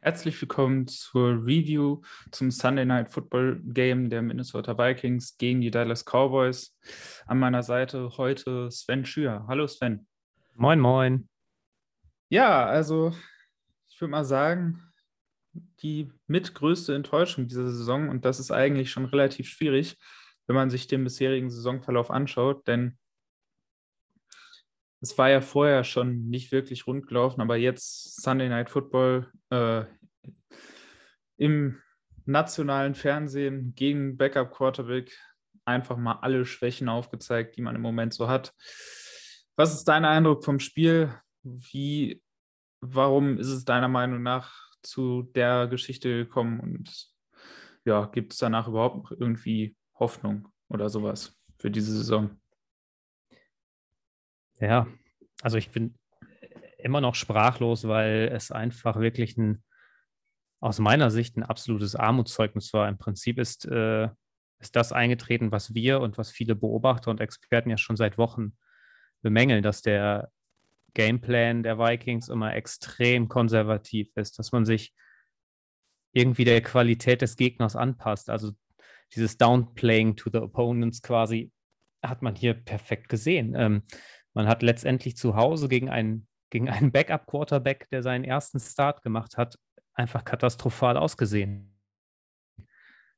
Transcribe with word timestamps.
Herzlich 0.00 0.40
willkommen 0.40 0.86
zur 0.86 1.44
Review 1.44 2.00
zum 2.30 2.50
Sunday 2.50 2.86
Night 2.86 3.12
Football 3.12 3.60
Game 3.62 4.08
der 4.08 4.22
Minnesota 4.22 4.78
Vikings 4.78 5.36
gegen 5.36 5.60
die 5.60 5.70
Dallas 5.70 6.06
Cowboys. 6.06 6.74
An 7.26 7.38
meiner 7.38 7.62
Seite 7.62 8.16
heute 8.16 8.70
Sven 8.70 9.04
Schür. 9.04 9.44
Hallo 9.46 9.66
Sven. 9.66 10.06
Moin, 10.54 10.80
moin. 10.80 11.28
Ja, 12.30 12.64
also 12.64 13.14
ich 13.90 14.00
würde 14.00 14.12
mal 14.12 14.24
sagen, 14.24 14.82
die 15.82 16.10
mitgrößte 16.26 16.94
Enttäuschung 16.94 17.48
dieser 17.48 17.70
Saison 17.70 18.08
und 18.08 18.24
das 18.24 18.40
ist 18.40 18.50
eigentlich 18.50 18.90
schon 18.90 19.04
relativ 19.04 19.46
schwierig, 19.50 19.98
wenn 20.46 20.56
man 20.56 20.70
sich 20.70 20.86
den 20.86 21.04
bisherigen 21.04 21.50
Saisonverlauf 21.50 22.10
anschaut, 22.10 22.66
denn 22.66 22.96
es 25.00 25.16
war 25.16 25.30
ja 25.30 25.40
vorher 25.40 25.84
schon 25.84 26.28
nicht 26.28 26.50
wirklich 26.52 26.86
rund 26.86 27.06
gelaufen, 27.06 27.40
aber 27.40 27.56
jetzt 27.56 28.20
Sunday 28.20 28.48
Night 28.48 28.70
Football 28.70 29.30
äh, 29.50 29.84
im 31.36 31.80
nationalen 32.24 32.94
Fernsehen 32.94 33.74
gegen 33.74 34.16
Backup 34.16 34.52
Quarterback 34.52 35.16
einfach 35.64 35.96
mal 35.96 36.18
alle 36.20 36.44
Schwächen 36.44 36.88
aufgezeigt, 36.88 37.56
die 37.56 37.62
man 37.62 37.76
im 37.76 37.82
Moment 37.82 38.12
so 38.12 38.28
hat. 38.28 38.54
Was 39.56 39.74
ist 39.74 39.84
dein 39.84 40.04
Eindruck 40.04 40.44
vom 40.44 40.60
Spiel? 40.60 41.14
Wie, 41.42 42.22
warum 42.80 43.38
ist 43.38 43.48
es 43.48 43.64
deiner 43.64 43.88
Meinung 43.88 44.22
nach 44.22 44.54
zu 44.82 45.22
der 45.34 45.68
Geschichte 45.68 46.10
gekommen? 46.10 46.60
Und 46.60 47.08
ja, 47.84 48.06
gibt 48.06 48.32
es 48.32 48.38
danach 48.38 48.68
überhaupt 48.68 48.96
noch 48.96 49.12
irgendwie 49.12 49.76
Hoffnung 49.98 50.48
oder 50.68 50.88
sowas 50.88 51.36
für 51.58 51.70
diese 51.70 51.96
Saison? 51.96 52.30
Ja, 54.60 54.86
also 55.42 55.56
ich 55.56 55.70
bin 55.70 55.94
immer 56.78 57.00
noch 57.00 57.14
sprachlos, 57.14 57.86
weil 57.86 58.30
es 58.32 58.50
einfach 58.50 58.98
wirklich 58.98 59.36
ein, 59.36 59.62
aus 60.60 60.78
meiner 60.78 61.10
Sicht 61.10 61.36
ein 61.36 61.42
absolutes 61.42 61.94
Armutszeugnis 61.94 62.72
war. 62.72 62.88
Im 62.88 62.98
Prinzip 62.98 63.38
ist, 63.38 63.66
äh, 63.66 64.08
ist 64.60 64.74
das 64.74 64.92
eingetreten, 64.92 65.52
was 65.52 65.74
wir 65.74 66.00
und 66.00 66.18
was 66.18 66.30
viele 66.30 66.56
Beobachter 66.56 67.10
und 67.10 67.20
Experten 67.20 67.70
ja 67.70 67.78
schon 67.78 67.96
seit 67.96 68.18
Wochen 68.18 68.56
bemängeln, 69.22 69.62
dass 69.62 69.82
der 69.82 70.30
Gameplan 70.94 71.62
der 71.62 71.78
Vikings 71.78 72.28
immer 72.28 72.54
extrem 72.54 73.28
konservativ 73.28 74.10
ist, 74.16 74.38
dass 74.38 74.52
man 74.52 74.64
sich 74.64 74.94
irgendwie 76.12 76.44
der 76.44 76.62
Qualität 76.62 77.22
des 77.22 77.36
Gegners 77.36 77.76
anpasst. 77.76 78.30
Also 78.30 78.52
dieses 79.14 79.36
Downplaying 79.38 80.16
to 80.16 80.30
the 80.32 80.38
Opponents 80.38 81.02
quasi 81.02 81.52
hat 82.02 82.22
man 82.22 82.34
hier 82.34 82.54
perfekt 82.54 83.08
gesehen. 83.08 83.54
Ähm, 83.56 83.82
man 84.38 84.46
hat 84.46 84.62
letztendlich 84.62 85.16
zu 85.16 85.34
Hause 85.34 85.68
gegen 85.68 85.90
einen, 85.90 86.28
gegen 86.50 86.68
einen 86.70 86.92
Backup-Quarterback, 86.92 87.88
der 87.90 88.04
seinen 88.04 88.22
ersten 88.22 88.60
Start 88.60 89.02
gemacht 89.02 89.36
hat, 89.36 89.58
einfach 89.94 90.24
katastrophal 90.24 90.96
ausgesehen. 90.96 91.76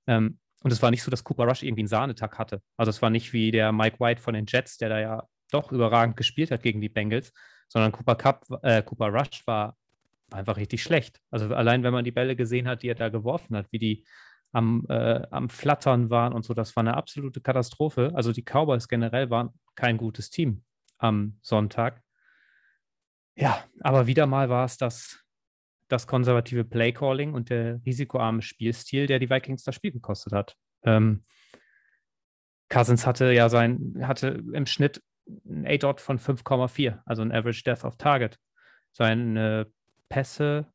Ähm, 0.07 0.39
und 0.63 0.73
es 0.73 0.81
war 0.81 0.91
nicht 0.91 1.03
so, 1.03 1.11
dass 1.11 1.23
Cooper 1.23 1.45
Rush 1.45 1.63
irgendwie 1.63 1.83
einen 1.83 1.89
Sahnetag 1.89 2.39
hatte. 2.39 2.63
Also 2.79 2.89
es 2.89 3.03
war 3.03 3.11
nicht 3.11 3.35
wie 3.35 3.51
der 3.51 3.71
Mike 3.71 4.01
White 4.01 4.23
von 4.23 4.33
den 4.33 4.47
Jets, 4.49 4.79
der 4.79 4.89
da 4.89 4.99
ja 4.99 5.23
doch 5.51 5.73
überragend 5.73 6.17
gespielt 6.17 6.51
hat 6.51 6.63
gegen 6.63 6.81
die 6.81 6.89
Bengals, 6.89 7.35
sondern 7.69 7.93
Cooper, 7.93 8.17
Cup, 8.17 8.47
äh, 8.63 8.83
Cooper 8.83 9.09
Rush 9.09 9.47
war 9.47 9.77
einfach 10.31 10.57
richtig 10.57 10.83
schlecht. 10.83 11.21
Also 11.31 11.55
allein, 11.55 11.83
wenn 11.83 11.93
man 11.93 12.07
die 12.07 12.13
Bälle 12.13 12.35
gesehen 12.35 12.67
hat, 12.67 12.83
die 12.83 12.89
er 12.89 12.95
da 12.95 13.11
geworfen 13.11 13.59
hat, 13.59 13.67
wie 13.73 13.79
die 13.79 14.07
am, 14.53 14.87
äh, 14.89 15.21
am 15.31 15.51
Flattern 15.51 16.09
waren 16.09 16.33
und 16.33 16.47
so, 16.47 16.55
das 16.55 16.75
war 16.77 16.81
eine 16.81 16.97
absolute 16.97 17.43
Katastrophe. 17.43 18.11
Also 18.15 18.33
die 18.33 18.43
Cowboys 18.43 18.89
generell 18.89 19.29
waren 19.29 19.51
kein 19.75 19.99
gutes 19.99 20.31
Team 20.31 20.65
am 21.01 21.39
Sonntag. 21.43 22.03
Ja, 23.35 23.65
aber 23.81 24.07
wieder 24.07 24.27
mal 24.27 24.49
war 24.49 24.65
es 24.65 24.77
das, 24.77 25.25
das 25.89 26.07
konservative 26.07 26.65
Playcalling 26.65 27.35
und 27.35 27.51
der 27.51 27.81
risikoarme 27.85 28.43
Spielstil, 28.43 29.07
der 29.07 29.19
die 29.19 29.31
Vikings 29.31 29.65
das 29.65 29.75
Spiel 29.75 29.93
gekostet 29.93 30.33
hat. 30.33 30.57
Ähm, 30.85 31.23
Cousins 32.69 33.07
hatte 33.07 33.33
ja 33.33 33.49
sein, 33.49 33.97
hatte 34.03 34.43
im 34.53 34.67
Schnitt 34.67 35.03
ein 35.27 35.67
A-Dot 35.67 36.01
von 36.01 36.19
5,4, 36.19 37.01
also 37.05 37.23
ein 37.23 37.33
Average 37.33 37.63
Death 37.65 37.85
of 37.85 37.97
Target. 37.97 38.39
Seine 38.93 39.67
Pässe 40.09 40.73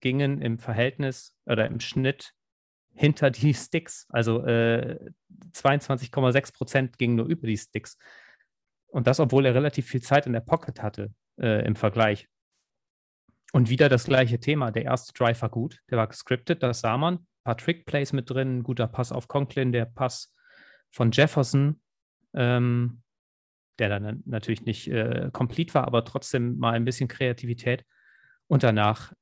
gingen 0.00 0.40
im 0.42 0.58
Verhältnis 0.58 1.36
oder 1.44 1.66
im 1.66 1.80
Schnitt 1.80 2.32
hinter 2.94 3.30
die 3.30 3.54
Sticks. 3.54 4.06
Also 4.10 4.44
äh, 4.44 4.98
22,6 5.52 6.54
Prozent 6.54 6.98
gingen 6.98 7.16
nur 7.16 7.26
über 7.26 7.46
die 7.46 7.56
Sticks. 7.56 7.98
Und 8.96 9.06
das, 9.06 9.20
obwohl 9.20 9.44
er 9.44 9.54
relativ 9.54 9.88
viel 9.88 10.00
Zeit 10.00 10.26
in 10.26 10.32
der 10.32 10.40
Pocket 10.40 10.82
hatte 10.82 11.12
äh, 11.38 11.66
im 11.66 11.76
Vergleich. 11.76 12.30
Und 13.52 13.68
wieder 13.68 13.90
das 13.90 14.04
gleiche 14.04 14.40
Thema. 14.40 14.70
Der 14.70 14.84
erste 14.86 15.12
Drive 15.12 15.42
war 15.42 15.50
gut, 15.50 15.82
der 15.90 15.98
war 15.98 16.06
gescriptet, 16.06 16.62
das 16.62 16.80
sah 16.80 16.96
man. 16.96 17.16
Ein 17.16 17.26
paar 17.44 17.58
Trick-Plays 17.58 18.14
mit 18.14 18.30
drin, 18.30 18.62
guter 18.62 18.86
Pass 18.86 19.12
auf 19.12 19.28
Conklin, 19.28 19.70
der 19.70 19.84
Pass 19.84 20.34
von 20.90 21.10
Jefferson, 21.10 21.82
ähm, 22.32 23.02
der 23.78 23.90
dann 23.90 24.22
natürlich 24.24 24.64
nicht 24.64 24.88
äh, 24.88 25.28
komplett 25.30 25.74
war, 25.74 25.86
aber 25.86 26.02
trotzdem 26.06 26.56
mal 26.56 26.72
ein 26.72 26.86
bisschen 26.86 27.06
Kreativität. 27.06 27.84
Und 28.46 28.62
danach 28.62 29.12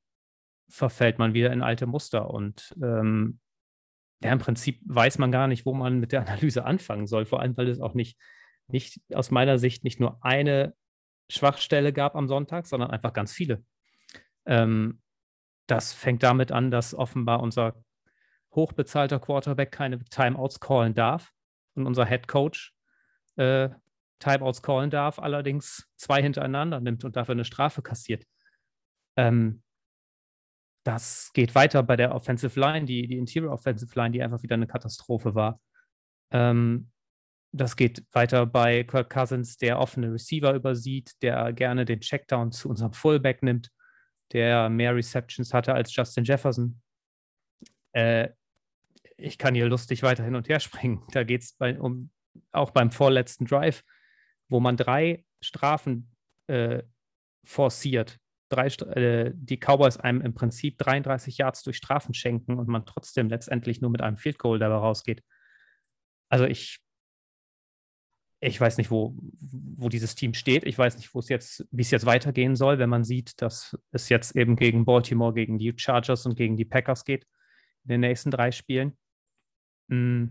verfällt 0.69 1.19
man 1.19 1.35
wieder 1.35 1.53
in 1.53 1.63
alte 1.63 1.87
Muster. 1.87 2.31
Und 2.31 2.77
ähm, 2.81 3.41
ja, 4.23 4.31
im 4.31 4.39
Prinzip 4.39 4.79
weiß 4.85 5.19
man 5.19 5.33
gar 5.33 5.49
nicht, 5.49 5.67
wo 5.67 5.75
man 5.75 5.99
mit 5.99 6.13
der 6.13 6.21
Analyse 6.29 6.65
anfangen 6.65 7.09
soll, 7.09 7.27
vor 7.27 7.41
allem, 7.41 7.57
weil 7.57 7.67
es 7.67 7.81
auch 7.81 7.95
nicht 7.95 8.17
nicht 8.69 9.01
aus 9.13 9.31
meiner 9.31 9.59
Sicht 9.59 9.85
nicht 9.85 10.01
nur 10.01 10.19
eine 10.25 10.75
Schwachstelle 11.29 11.93
gab 11.93 12.17
am 12.17 12.29
Sonntag, 12.29 12.67
sondern 12.67 12.91
einfach 12.91 13.13
ganz 13.13 13.33
viele. 13.33 13.65
Ähm, 14.47 15.01
das 15.67 15.93
fängt 15.93 16.23
damit 16.23 16.53
an, 16.53 16.71
dass 16.71 16.95
offenbar 16.95 17.41
unser 17.41 17.83
hochbezahlter 18.55 19.19
Quarterback 19.19 19.73
keine 19.73 19.99
Timeouts 20.05 20.61
callen 20.61 20.95
darf 20.95 21.33
und 21.75 21.87
unser 21.87 22.07
Head 22.07 22.29
Coach 22.29 22.75
äh, 23.37 23.71
Timeouts 24.19 24.63
callen 24.63 24.91
darf, 24.91 25.19
allerdings 25.19 25.89
zwei 25.97 26.23
hintereinander 26.23 26.81
nimmt 26.81 27.05
und 27.05 27.17
dafür 27.17 27.33
eine 27.33 27.45
Strafe 27.45 27.83
kassiert. 27.83 28.25
Ähm, 29.17 29.63
das 30.85 31.31
geht 31.33 31.55
weiter 31.55 31.83
bei 31.83 31.97
der 31.97 32.15
Offensive 32.15 32.59
Line, 32.61 32.85
die, 32.85 33.07
die 33.09 33.17
Interior 33.17 33.53
Offensive 33.53 33.99
Line, 33.99 34.13
die 34.13 34.23
einfach 34.23 34.43
wieder 34.43 34.55
eine 34.55 34.67
Katastrophe 34.67 35.35
war. 35.35 35.61
Ähm, 36.31 36.91
das 37.55 37.77
geht 37.77 38.05
weiter 38.13 38.47
bei 38.47 38.83
Kirk 38.83 39.11
Cousins, 39.11 39.57
der 39.57 39.79
offene 39.79 40.13
Receiver 40.13 40.55
übersieht, 40.55 41.13
der 41.23 41.53
gerne 41.53 41.85
den 41.85 42.01
Checkdown 42.01 42.51
zu 42.51 42.69
unserem 42.69 42.93
Fullback 42.93 43.43
nimmt, 43.45 43.71
der 44.33 44.69
mehr 44.69 44.95
Receptions 44.95 45.55
hatte 45.55 45.73
als 45.73 45.95
Justin 45.95 46.25
Jefferson. 46.25 46.81
Äh, 47.93 48.31
ich 49.17 49.39
kann 49.39 49.55
hier 49.55 49.67
lustig 49.67 50.03
weiter 50.03 50.25
hin 50.25 50.35
und 50.35 50.49
her 50.49 50.59
springen. 50.61 51.05
Da 51.13 51.23
geht 51.23 51.43
es 51.43 51.57
um, 51.79 52.11
auch 52.51 52.73
beim 52.73 52.91
vorletzten 52.91 53.47
Drive, 53.47 53.85
wo 54.49 54.59
man 54.59 54.77
drei 54.77 55.25
Strafen 55.41 56.11
äh, 56.49 56.83
forciert. 57.45 58.19
Drei, 58.49 58.67
äh, 58.67 59.31
die 59.33 59.59
Cowboys 59.59 59.97
einem 59.97 60.23
im 60.23 60.35
Prinzip 60.35 60.77
33 60.79 61.39
Yards 61.39 61.63
durch 61.63 61.77
Strafen 61.77 62.15
schenken 62.15 62.59
und 62.59 62.67
man 62.67 62.85
trotzdem 62.85 63.29
letztendlich 63.29 63.81
nur 63.81 63.91
mit 63.91 64.03
einem 64.03 64.17
Field 64.17 64.39
Goal 64.39 64.59
dabei 64.59 64.77
rausgeht. 64.77 65.23
Also 66.29 66.47
ich 66.47 66.84
ich 68.47 68.61
weiß 68.61 68.77
nicht, 68.77 68.91
wo, 68.91 69.15
wo 69.41 69.89
dieses 69.89 70.15
Team 70.15 70.35
steht. 70.35 70.65
Ich 70.65 70.77
weiß 70.77 70.97
nicht, 70.97 71.15
wo 71.15 71.19
es 71.19 71.29
jetzt, 71.29 71.67
wie 71.71 71.83
es 71.83 71.91
jetzt 71.91 72.07
weitergehen 72.07 72.57
soll, 72.57 72.79
wenn 72.79 72.91
man 72.91 73.05
sieht, 73.05 73.41
dass 73.41 73.79
es 73.91 74.09
jetzt 74.09 74.37
eben 74.37 74.57
gegen 74.57 74.85
Baltimore, 74.85 75.33
gegen 75.33 75.59
die 75.59 75.73
Chargers 75.77 76.27
und 76.27 76.37
gegen 76.37 76.57
die 76.57 76.65
Packers 76.65 77.05
geht 77.05 77.27
in 77.85 77.89
den 77.89 78.01
nächsten 78.01 78.31
drei 78.31 78.51
Spielen. 78.53 78.97
Mm. 79.89 80.27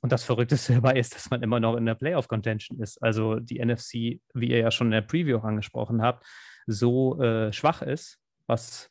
Und 0.00 0.10
das 0.10 0.24
Verrückteste 0.24 0.74
dabei 0.82 0.98
ist, 0.98 1.14
dass 1.14 1.30
man 1.30 1.42
immer 1.42 1.60
noch 1.60 1.76
in 1.76 1.86
der 1.86 1.94
Playoff-Contention 1.94 2.80
ist. 2.80 3.00
Also 3.02 3.38
die 3.38 3.64
NFC, 3.64 4.20
wie 4.34 4.50
ihr 4.50 4.58
ja 4.58 4.70
schon 4.72 4.88
in 4.88 4.92
der 4.92 5.02
Preview 5.02 5.38
angesprochen 5.38 6.02
habt, 6.02 6.26
so 6.66 7.20
äh, 7.22 7.52
schwach 7.52 7.82
ist, 7.82 8.18
was 8.46 8.90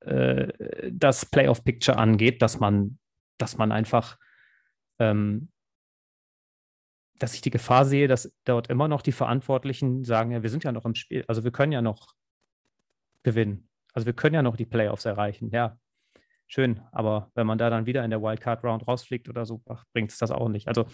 äh, 0.00 0.48
das 0.90 1.26
Playoff-Picture 1.26 1.98
angeht, 1.98 2.40
dass 2.40 2.60
man, 2.60 2.98
dass 3.36 3.58
man 3.58 3.72
einfach 3.72 4.16
ähm, 4.98 5.50
dass 7.18 7.34
ich 7.34 7.40
die 7.40 7.50
Gefahr 7.50 7.84
sehe, 7.84 8.08
dass 8.08 8.32
dort 8.44 8.68
immer 8.68 8.88
noch 8.88 9.02
die 9.02 9.12
Verantwortlichen 9.12 10.04
sagen, 10.04 10.30
ja, 10.30 10.42
wir 10.42 10.50
sind 10.50 10.64
ja 10.64 10.72
noch 10.72 10.84
im 10.84 10.94
Spiel, 10.94 11.24
also 11.28 11.44
wir 11.44 11.50
können 11.50 11.72
ja 11.72 11.82
noch 11.82 12.14
gewinnen. 13.22 13.68
Also 13.92 14.06
wir 14.06 14.12
können 14.12 14.34
ja 14.34 14.42
noch 14.42 14.56
die 14.56 14.66
Playoffs 14.66 15.04
erreichen, 15.04 15.50
ja. 15.52 15.78
Schön, 16.46 16.80
aber 16.92 17.30
wenn 17.34 17.46
man 17.46 17.58
da 17.58 17.68
dann 17.68 17.86
wieder 17.86 18.04
in 18.04 18.10
der 18.10 18.22
Wildcard-Round 18.22 18.88
rausfliegt 18.88 19.28
oder 19.28 19.44
so, 19.44 19.62
bringt 19.92 20.12
es 20.12 20.18
das 20.18 20.30
auch 20.30 20.48
nicht. 20.48 20.66
Also 20.68 20.86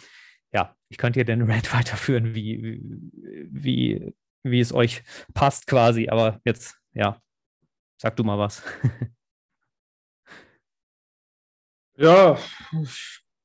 ja, 0.52 0.74
ich 0.88 0.98
könnte 0.98 1.18
hier 1.18 1.24
den 1.24 1.42
Rant 1.50 1.72
weiterführen, 1.74 2.34
wie, 2.34 2.80
wie, 3.50 4.14
wie 4.42 4.60
es 4.60 4.72
euch 4.72 5.02
passt 5.34 5.66
quasi, 5.66 6.08
aber 6.08 6.40
jetzt, 6.44 6.76
ja, 6.92 7.20
sag 7.98 8.16
du 8.16 8.24
mal 8.24 8.38
was. 8.38 8.62
Ja, 11.96 12.36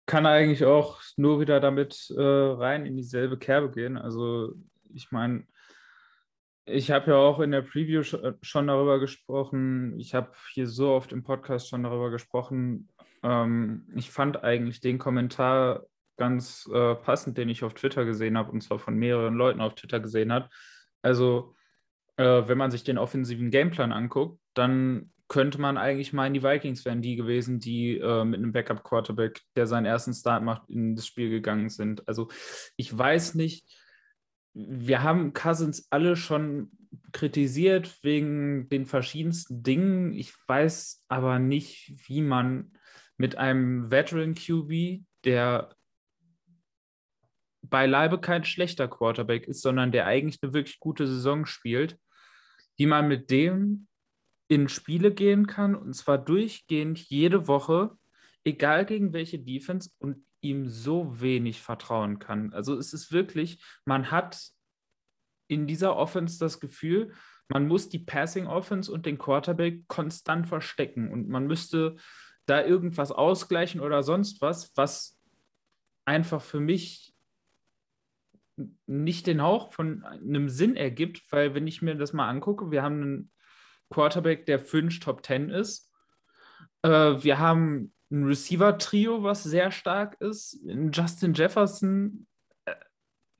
kann 0.09 0.25
eigentlich 0.25 0.65
auch 0.65 1.01
nur 1.17 1.39
wieder 1.39 1.59
damit 1.59 2.09
äh, 2.17 2.19
rein 2.21 2.87
in 2.87 2.97
dieselbe 2.97 3.37
Kerbe 3.37 3.69
gehen. 3.69 3.95
Also 3.95 4.55
ich 4.91 5.11
meine, 5.11 5.45
Ich 6.71 6.91
habe 6.91 7.11
ja 7.11 7.17
auch 7.17 7.39
in 7.39 7.51
der 7.51 7.63
Preview 7.63 8.03
schon 8.03 8.67
darüber 8.67 8.99
gesprochen. 8.99 9.99
Ich 9.99 10.13
habe 10.13 10.31
hier 10.53 10.67
so 10.67 10.91
oft 10.91 11.11
im 11.11 11.23
Podcast 11.23 11.67
schon 11.69 11.83
darüber 11.83 12.11
gesprochen. 12.11 12.89
Ähm, 13.23 13.87
ich 13.95 14.11
fand 14.11 14.43
eigentlich 14.43 14.79
den 14.79 14.99
Kommentar 14.99 15.85
ganz 16.17 16.69
äh, 16.71 16.95
passend, 16.95 17.37
den 17.37 17.49
ich 17.49 17.63
auf 17.63 17.73
Twitter 17.73 18.05
gesehen 18.05 18.37
habe, 18.37 18.51
und 18.51 18.61
zwar 18.61 18.77
von 18.77 18.95
mehreren 18.95 19.33
Leuten 19.35 19.61
auf 19.61 19.73
Twitter 19.75 19.99
gesehen 19.99 20.31
hat. 20.31 20.49
Also, 21.01 21.55
äh, 22.17 22.43
wenn 22.47 22.57
man 22.57 22.71
sich 22.71 22.83
den 22.83 22.97
offensiven 22.99 23.49
Gameplan 23.49 23.91
anguckt, 23.91 24.39
dann 24.53 25.11
könnte 25.29 25.61
man 25.61 25.77
eigentlich 25.77 26.11
meinen, 26.11 26.33
die 26.33 26.43
Vikings 26.43 26.83
wären 26.83 27.01
die 27.01 27.15
gewesen, 27.15 27.59
die 27.59 27.97
äh, 27.97 28.25
mit 28.25 28.39
einem 28.39 28.51
Backup-Quarterback, 28.51 29.41
der 29.55 29.67
seinen 29.67 29.85
ersten 29.85 30.13
Start 30.13 30.43
macht, 30.43 30.69
in 30.69 30.95
das 30.95 31.07
Spiel 31.07 31.29
gegangen 31.29 31.69
sind. 31.69 32.05
Also, 32.07 32.27
ich 32.75 32.95
weiß 32.95 33.35
nicht 33.35 33.65
wir 34.53 35.03
haben 35.03 35.33
Cousins 35.33 35.87
alle 35.89 36.15
schon 36.15 36.71
kritisiert 37.11 38.03
wegen 38.03 38.67
den 38.69 38.85
verschiedensten 38.85 39.63
Dingen. 39.63 40.13
Ich 40.13 40.33
weiß 40.47 41.05
aber 41.07 41.39
nicht, 41.39 41.93
wie 42.07 42.21
man 42.21 42.73
mit 43.17 43.37
einem 43.37 43.91
Veteran 43.91 44.35
QB, 44.35 45.03
der 45.23 45.75
beileibe 47.61 48.19
kein 48.19 48.43
schlechter 48.43 48.87
Quarterback 48.87 49.47
ist, 49.47 49.61
sondern 49.61 49.91
der 49.91 50.07
eigentlich 50.07 50.41
eine 50.41 50.53
wirklich 50.53 50.79
gute 50.79 51.05
Saison 51.07 51.45
spielt, 51.45 51.99
wie 52.77 52.87
man 52.87 53.07
mit 53.07 53.29
dem 53.29 53.87
in 54.49 54.67
Spiele 54.67 55.13
gehen 55.13 55.47
kann 55.47 55.75
und 55.75 55.93
zwar 55.93 56.17
durchgehend 56.17 56.99
jede 56.99 57.47
Woche, 57.47 57.95
egal 58.43 58.85
gegen 58.85 59.13
welche 59.13 59.39
Defense 59.39 59.91
und 59.99 60.25
ihm 60.41 60.67
so 60.67 61.21
wenig 61.21 61.61
vertrauen 61.61 62.17
kann. 62.19 62.51
Also 62.51 62.75
es 62.75 62.91
ist 62.91 63.11
wirklich, 63.11 63.63
man 63.85 64.11
hat 64.11 64.49
in 65.47 65.67
dieser 65.67 65.95
Offense 65.95 66.39
das 66.39 66.59
Gefühl, 66.59 67.13
man 67.47 67.67
muss 67.67 67.89
die 67.89 67.99
Passing 67.99 68.47
Offense 68.47 68.91
und 68.91 69.05
den 69.05 69.17
Quarterback 69.17 69.87
konstant 69.87 70.47
verstecken 70.47 71.11
und 71.11 71.29
man 71.29 71.45
müsste 71.45 71.95
da 72.45 72.65
irgendwas 72.65 73.11
ausgleichen 73.11 73.81
oder 73.81 74.01
sonst 74.01 74.41
was, 74.41 74.75
was 74.75 75.19
einfach 76.05 76.41
für 76.41 76.59
mich 76.59 77.13
nicht 78.87 79.27
den 79.27 79.43
Hauch 79.43 79.71
von 79.73 80.03
einem 80.03 80.49
Sinn 80.49 80.75
ergibt, 80.75 81.21
weil 81.31 81.53
wenn 81.53 81.67
ich 81.67 81.83
mir 81.83 81.95
das 81.95 82.13
mal 82.13 82.29
angucke, 82.29 82.71
wir 82.71 82.81
haben 82.81 83.01
einen 83.01 83.31
Quarterback, 83.89 84.45
der 84.45 84.59
fünf 84.59 84.99
Top 84.99 85.25
10 85.25 85.49
ist. 85.49 85.91
Äh, 86.83 86.89
wir 86.89 87.39
haben 87.39 87.93
ein 88.11 88.25
Receiver-Trio, 88.25 89.23
was 89.23 89.43
sehr 89.43 89.71
stark 89.71 90.19
ist. 90.19 90.59
Justin 90.91 91.33
Jefferson. 91.33 92.27
Äh, 92.65 92.75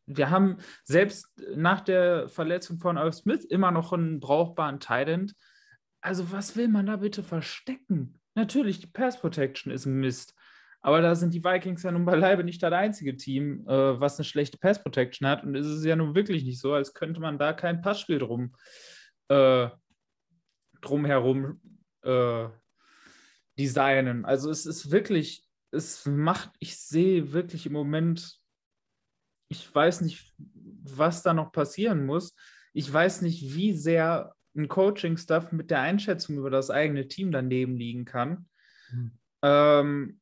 wir 0.06 0.30
haben 0.30 0.57
selbst 0.84 1.28
nach 1.56 1.81
der 1.81 2.30
Verletzung 2.30 2.80
von 2.80 2.98
Irv 2.98 3.16
Smith 3.16 3.46
immer 3.46 3.72
noch 3.72 3.94
einen 3.94 4.19
brauchbaren 4.19 4.80
Tident. 4.80 5.36
Also, 6.01 6.31
was 6.31 6.56
will 6.56 6.68
man 6.68 6.86
da 6.86 6.98
bitte 6.98 7.24
verstecken? 7.24 8.19
Natürlich, 8.36 8.80
die 8.80 8.88
Pass 8.88 9.19
Protection 9.19 9.72
ist 9.72 9.86
Mist. 9.86 10.34
Aber 10.81 11.01
da 11.01 11.13
sind 11.16 11.34
die 11.34 11.44
Vikings 11.44 11.84
ja 11.84 11.92
nun 11.92 12.06
beileibe 12.06 12.44
nicht 12.44 12.63
das 12.63 12.72
einzige 12.72 13.18
Team, 13.18 13.68
äh, 13.68 14.00
was 14.00 14.18
eine 14.18 14.24
schlechte 14.24 14.57
Pass 14.57 14.81
Protection 14.81 15.28
hat. 15.28 15.44
Und 15.44 15.56
es 15.56 15.68
ist 15.68 15.84
ja 15.84 15.96
nun 15.96 16.16
wirklich 16.16 16.44
nicht 16.46 16.60
so, 16.60 16.74
als 16.74 16.94
könnte 16.94 17.19
man 17.19 17.38
da 17.38 17.54
kein 17.54 17.81
Passspiel 17.81 18.19
drum, 18.19 18.56
äh, 19.28 19.69
drumherum 20.81 21.61
äh, 22.03 22.47
designen. 23.57 24.25
Also 24.25 24.49
es 24.49 24.65
ist 24.65 24.91
wirklich, 24.91 25.43
es 25.71 26.05
macht, 26.05 26.51
ich 26.59 26.77
sehe 26.77 27.33
wirklich 27.33 27.65
im 27.65 27.73
Moment, 27.73 28.39
ich 29.49 29.73
weiß 29.73 30.01
nicht, 30.01 30.33
was 30.37 31.23
da 31.23 31.33
noch 31.33 31.51
passieren 31.51 32.05
muss. 32.05 32.35
Ich 32.73 32.91
weiß 32.91 33.21
nicht, 33.21 33.55
wie 33.55 33.73
sehr 33.73 34.33
ein 34.55 34.67
Coaching-Stuff 34.67 35.51
mit 35.51 35.71
der 35.71 35.81
Einschätzung 35.81 36.37
über 36.37 36.49
das 36.49 36.69
eigene 36.69 37.07
Team 37.07 37.31
daneben 37.31 37.75
liegen 37.75 38.05
kann. 38.05 38.47
Mhm. 38.91 39.11
Ähm, 39.41 40.21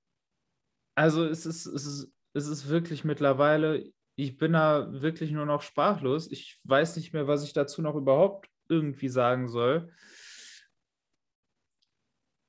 also 0.95 1.25
es 1.25 1.45
ist, 1.45 1.65
es, 1.67 1.85
ist, 1.85 2.11
es 2.33 2.47
ist 2.47 2.69
wirklich 2.69 3.03
mittlerweile, 3.03 3.91
ich 4.15 4.37
bin 4.37 4.53
da 4.53 5.01
wirklich 5.01 5.31
nur 5.31 5.45
noch 5.45 5.61
sprachlos. 5.61 6.31
Ich 6.31 6.59
weiß 6.63 6.95
nicht 6.95 7.13
mehr, 7.13 7.27
was 7.27 7.43
ich 7.43 7.53
dazu 7.53 7.81
noch 7.81 7.95
überhaupt 7.95 8.49
irgendwie 8.67 9.09
sagen 9.09 9.47
soll 9.47 9.91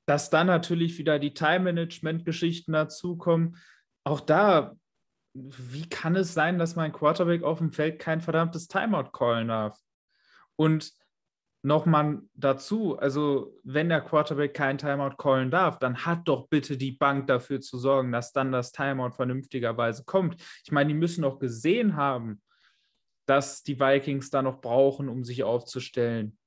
dass 0.09 0.31
dann 0.31 0.47
natürlich 0.47 0.97
wieder 0.97 1.19
die 1.19 1.35
Time-Management-Geschichten 1.35 2.73
dazukommen. 2.73 3.59
Auch 4.05 4.21
da, 4.21 4.75
wie 5.35 5.87
kann 5.87 6.17
es 6.17 6.33
sein, 6.33 6.59
dass 6.59 6.77
mein 6.77 6.95
Quarterback 6.95 7.43
auf 7.43 7.59
dem 7.59 7.71
Feld 7.71 7.99
kein 7.99 8.23
verdammtes 8.23 8.69
Timeout 8.69 9.11
callen 9.13 9.49
darf? 9.49 9.79
Und 10.57 10.95
nochmal 11.63 12.23
dazu, 12.33 12.99
also 12.99 13.55
wenn 13.65 13.91
der 13.91 14.01
Quarterback 14.01 14.55
kein 14.55 14.79
Timeout 14.79 15.17
callen 15.19 15.51
darf, 15.51 15.79
dann 15.79 16.07
hat 16.07 16.27
doch 16.27 16.49
bitte 16.49 16.79
die 16.79 16.93
Bank 16.93 17.27
dafür 17.27 17.61
zu 17.61 17.77
sorgen, 17.77 18.11
dass 18.11 18.33
dann 18.33 18.51
das 18.51 18.73
Timeout 18.73 19.11
vernünftigerweise 19.11 20.05
kommt. 20.05 20.41
Ich 20.65 20.73
meine, 20.73 20.89
die 20.89 20.99
müssen 20.99 21.21
doch 21.21 21.39
gesehen 21.39 21.97
haben, 21.97 22.41
dass 23.27 23.63
die 23.63 23.79
Vikings 23.79 24.31
da 24.31 24.41
noch 24.41 24.63
brauchen, 24.63 25.11
um 25.11 25.23
sich 25.23 25.45
aufzustellen. 25.45 26.39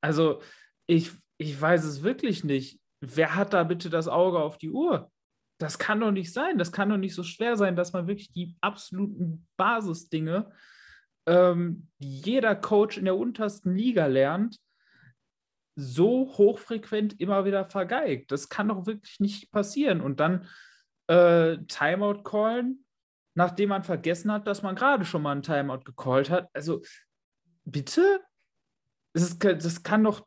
Also 0.00 0.40
ich, 0.86 1.10
ich 1.38 1.60
weiß 1.60 1.82
es 1.82 2.04
wirklich 2.04 2.44
nicht 2.44 2.80
wer 3.00 3.34
hat 3.34 3.52
da 3.52 3.64
bitte 3.64 3.90
das 3.90 4.08
Auge 4.08 4.38
auf 4.38 4.58
die 4.58 4.70
Uhr? 4.70 5.10
Das 5.58 5.78
kann 5.78 6.00
doch 6.00 6.10
nicht 6.10 6.32
sein. 6.32 6.56
Das 6.56 6.72
kann 6.72 6.88
doch 6.88 6.96
nicht 6.96 7.14
so 7.14 7.22
schwer 7.22 7.56
sein, 7.56 7.76
dass 7.76 7.92
man 7.92 8.06
wirklich 8.06 8.32
die 8.32 8.56
absoluten 8.60 9.46
Basisdinge, 9.56 10.50
ähm, 11.26 11.88
die 11.98 12.20
jeder 12.20 12.54
Coach 12.56 12.96
in 12.96 13.04
der 13.04 13.16
untersten 13.16 13.74
Liga 13.74 14.06
lernt, 14.06 14.58
so 15.76 16.32
hochfrequent 16.36 17.20
immer 17.20 17.44
wieder 17.44 17.66
vergeigt. 17.66 18.32
Das 18.32 18.48
kann 18.48 18.68
doch 18.68 18.86
wirklich 18.86 19.20
nicht 19.20 19.50
passieren. 19.50 20.00
Und 20.00 20.20
dann 20.20 20.46
äh, 21.08 21.58
Timeout 21.66 22.22
callen, 22.22 22.84
nachdem 23.34 23.70
man 23.70 23.84
vergessen 23.84 24.32
hat, 24.32 24.46
dass 24.46 24.62
man 24.62 24.74
gerade 24.74 25.04
schon 25.04 25.22
mal 25.22 25.32
einen 25.32 25.42
Timeout 25.42 25.84
gecallt 25.84 26.30
hat. 26.30 26.48
Also 26.52 26.82
bitte? 27.64 28.20
Das, 29.12 29.24
ist, 29.24 29.44
das 29.44 29.82
kann 29.82 30.04
doch 30.04 30.26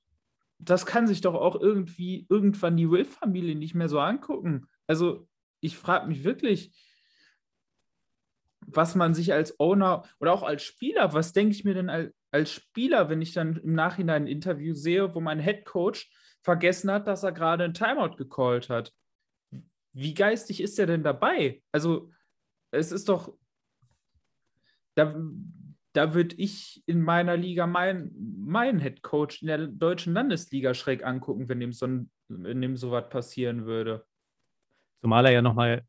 das 0.70 0.86
kann 0.86 1.08
sich 1.08 1.22
doch 1.22 1.36
auch 1.36 1.60
irgendwie 1.60 2.26
irgendwann 2.30 2.78
die 2.78 2.90
Will-Familie 2.90 3.56
nicht 3.56 3.76
mehr 3.76 3.90
so 3.90 4.00
angucken. 4.00 4.68
Also 4.88 5.28
ich 5.60 5.78
frage 5.78 6.08
mich 6.08 6.24
wirklich, 6.24 6.74
was 8.66 8.96
man 8.96 9.14
sich 9.14 9.34
als 9.34 9.60
Owner 9.60 10.04
oder 10.20 10.34
auch 10.34 10.44
als 10.44 10.64
Spieler, 10.64 11.14
was 11.14 11.34
denke 11.34 11.54
ich 11.54 11.64
mir 11.64 11.74
denn 11.74 11.90
als, 11.90 12.14
als 12.32 12.52
Spieler, 12.52 13.10
wenn 13.10 13.22
ich 13.22 13.34
dann 13.34 13.58
im 13.58 13.74
Nachhinein 13.74 14.24
ein 14.24 14.28
Interview 14.28 14.74
sehe, 14.74 15.14
wo 15.14 15.20
mein 15.20 15.40
Head 15.40 15.66
Coach 15.66 16.12
vergessen 16.42 16.92
hat, 16.92 17.08
dass 17.08 17.24
er 17.24 17.32
gerade 17.32 17.64
ein 17.64 17.74
Timeout 17.74 18.16
gecallt 18.16 18.70
hat. 18.70 18.94
Wie 19.94 20.14
geistig 20.14 20.62
ist 20.62 20.80
er 20.80 20.88
denn 20.88 21.04
dabei? 21.04 21.62
Also 21.72 22.12
es 22.72 22.92
ist 22.92 23.10
doch, 23.10 23.38
da, 24.96 25.14
da 25.94 26.16
würde 26.16 26.36
ich 26.38 26.84
in 26.88 27.02
meiner 27.02 27.38
Liga 27.38 27.68
meinen 27.68 28.12
mein 28.46 28.80
Head 28.80 29.04
Coach 29.04 29.42
in 29.42 29.48
der 29.48 29.68
deutschen 29.68 30.14
Landesliga 30.14 30.74
schräg 30.74 31.06
angucken, 31.06 31.48
wenn 31.50 31.60
dem 31.60 31.72
so, 31.72 31.88
wenn 32.28 32.62
dem 32.62 32.76
so 32.76 32.92
was 32.92 33.10
passieren 33.10 33.66
würde. 33.66 34.06
Zumal 35.02 35.26
er 35.26 35.32
ja 35.32 35.42
nochmal 35.42 35.84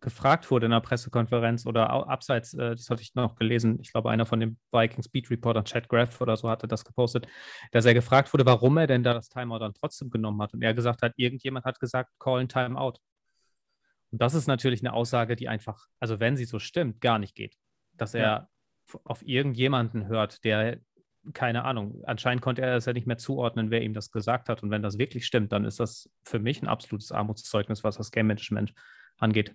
gefragt 0.00 0.50
wurde 0.50 0.66
in 0.66 0.72
der 0.72 0.80
Pressekonferenz 0.80 1.66
oder 1.66 1.90
abseits, 1.90 2.54
äh, 2.54 2.70
das 2.70 2.88
hatte 2.88 3.02
ich 3.02 3.14
noch 3.14 3.36
gelesen, 3.36 3.78
ich 3.80 3.92
glaube, 3.92 4.10
einer 4.10 4.24
von 4.24 4.40
den 4.40 4.58
Vikings 4.72 5.08
Beat 5.08 5.30
Reportern, 5.30 5.64
Chad 5.64 5.88
Graff 5.88 6.20
oder 6.20 6.36
so, 6.36 6.48
hatte 6.48 6.66
das 6.66 6.84
gepostet, 6.84 7.26
dass 7.70 7.84
er 7.84 7.92
gefragt 7.92 8.32
wurde, 8.32 8.46
warum 8.46 8.78
er 8.78 8.86
denn 8.86 9.02
da 9.02 9.12
das 9.12 9.28
Timeout 9.28 9.58
dann 9.58 9.74
trotzdem 9.74 10.10
genommen 10.10 10.40
hat. 10.40 10.54
Und 10.54 10.62
er 10.62 10.72
gesagt 10.72 11.02
hat, 11.02 11.12
irgendjemand 11.16 11.66
hat 11.66 11.80
gesagt, 11.80 12.10
call 12.18 12.40
ein 12.40 12.48
Timeout. 12.48 12.94
Und 14.10 14.20
das 14.20 14.34
ist 14.34 14.46
natürlich 14.46 14.80
eine 14.80 14.94
Aussage, 14.94 15.36
die 15.36 15.48
einfach, 15.48 15.86
also 15.98 16.18
wenn 16.18 16.36
sie 16.36 16.46
so 16.46 16.58
stimmt, 16.58 17.00
gar 17.00 17.18
nicht 17.18 17.34
geht. 17.34 17.56
Dass 17.92 18.14
er 18.14 18.22
ja 18.22 18.48
auf 19.04 19.22
irgendjemanden 19.26 20.08
hört, 20.08 20.44
der, 20.44 20.78
keine 21.32 21.64
Ahnung, 21.64 22.02
anscheinend 22.04 22.42
konnte 22.42 22.62
er 22.62 22.76
es 22.76 22.86
ja 22.86 22.92
nicht 22.92 23.06
mehr 23.06 23.18
zuordnen, 23.18 23.70
wer 23.70 23.82
ihm 23.82 23.94
das 23.94 24.10
gesagt 24.10 24.48
hat. 24.48 24.62
Und 24.62 24.70
wenn 24.70 24.82
das 24.82 24.98
wirklich 24.98 25.26
stimmt, 25.26 25.52
dann 25.52 25.64
ist 25.64 25.80
das 25.80 26.10
für 26.24 26.38
mich 26.38 26.62
ein 26.62 26.68
absolutes 26.68 27.12
Armutszeugnis, 27.12 27.84
was 27.84 27.96
das 27.96 28.10
Game 28.10 28.26
Management 28.26 28.72
angeht. 29.18 29.54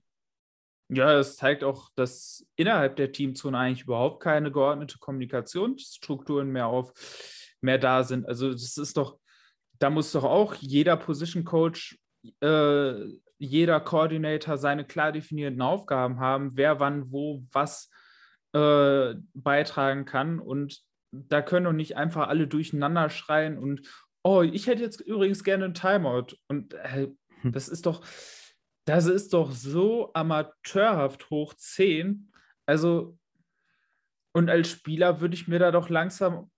Ja, 0.89 1.18
es 1.18 1.36
zeigt 1.36 1.63
auch, 1.63 1.89
dass 1.96 2.46
innerhalb 2.56 2.96
der 2.96 3.12
Teamzone 3.12 3.58
eigentlich 3.58 3.84
überhaupt 3.84 4.22
keine 4.22 4.51
geordnete 4.51 5.00
Kommunikationsstrukturen 5.00 6.51
mehr 6.51 6.68
auf 6.68 6.94
mehr 7.62 7.80
da 7.80 8.04
sind. 8.04 8.27
Also 8.27 8.51
das 8.51 8.77
ist 8.77 8.96
doch, 8.96 9.18
da 9.80 9.89
muss 9.89 10.12
doch 10.12 10.24
auch 10.24 10.54
jeder 10.56 10.96
Position 10.96 11.44
Coach, 11.44 11.98
äh, 12.39 12.94
jeder 13.38 13.80
Coordinator 13.80 14.58
seine 14.58 14.86
klar 14.86 15.12
definierten 15.12 15.62
Aufgaben 15.62 16.20
haben, 16.20 16.56
wer 16.56 16.80
wann 16.80 17.12
wo 17.12 17.44
was 17.51 17.89
äh, 17.89 18.05
beitragen 19.34 20.06
kann. 20.06 20.40
Und 20.40 20.82
da 21.12 21.42
können 21.42 21.66
doch 21.66 21.74
nicht 21.74 21.98
einfach 21.98 22.28
alle 22.28 22.48
durcheinander 22.48 23.10
schreien 23.10 23.58
und, 23.58 23.82
oh, 24.24 24.42
ich 24.42 24.68
hätte 24.68 24.82
jetzt 24.82 25.02
übrigens 25.02 25.44
gerne 25.44 25.66
ein 25.66 25.74
Timeout. 25.74 26.36
Und 26.48 26.74
äh, 26.74 27.10
hm. 27.42 27.52
das 27.52 27.68
ist 27.68 27.86
doch, 27.86 28.06
das 28.86 29.06
ist 29.08 29.34
doch 29.34 29.52
so 29.52 30.12
amateurhaft 30.14 31.30
hoch 31.30 31.54
10. 31.54 32.32
Also, 32.66 33.18
und 34.34 34.50
als 34.50 34.70
Spieler 34.70 35.22
würde 35.22 35.36
ich 35.36 35.48
mir 35.48 35.60
da 35.60 35.72
doch 35.72 35.90
langsam 35.90 36.52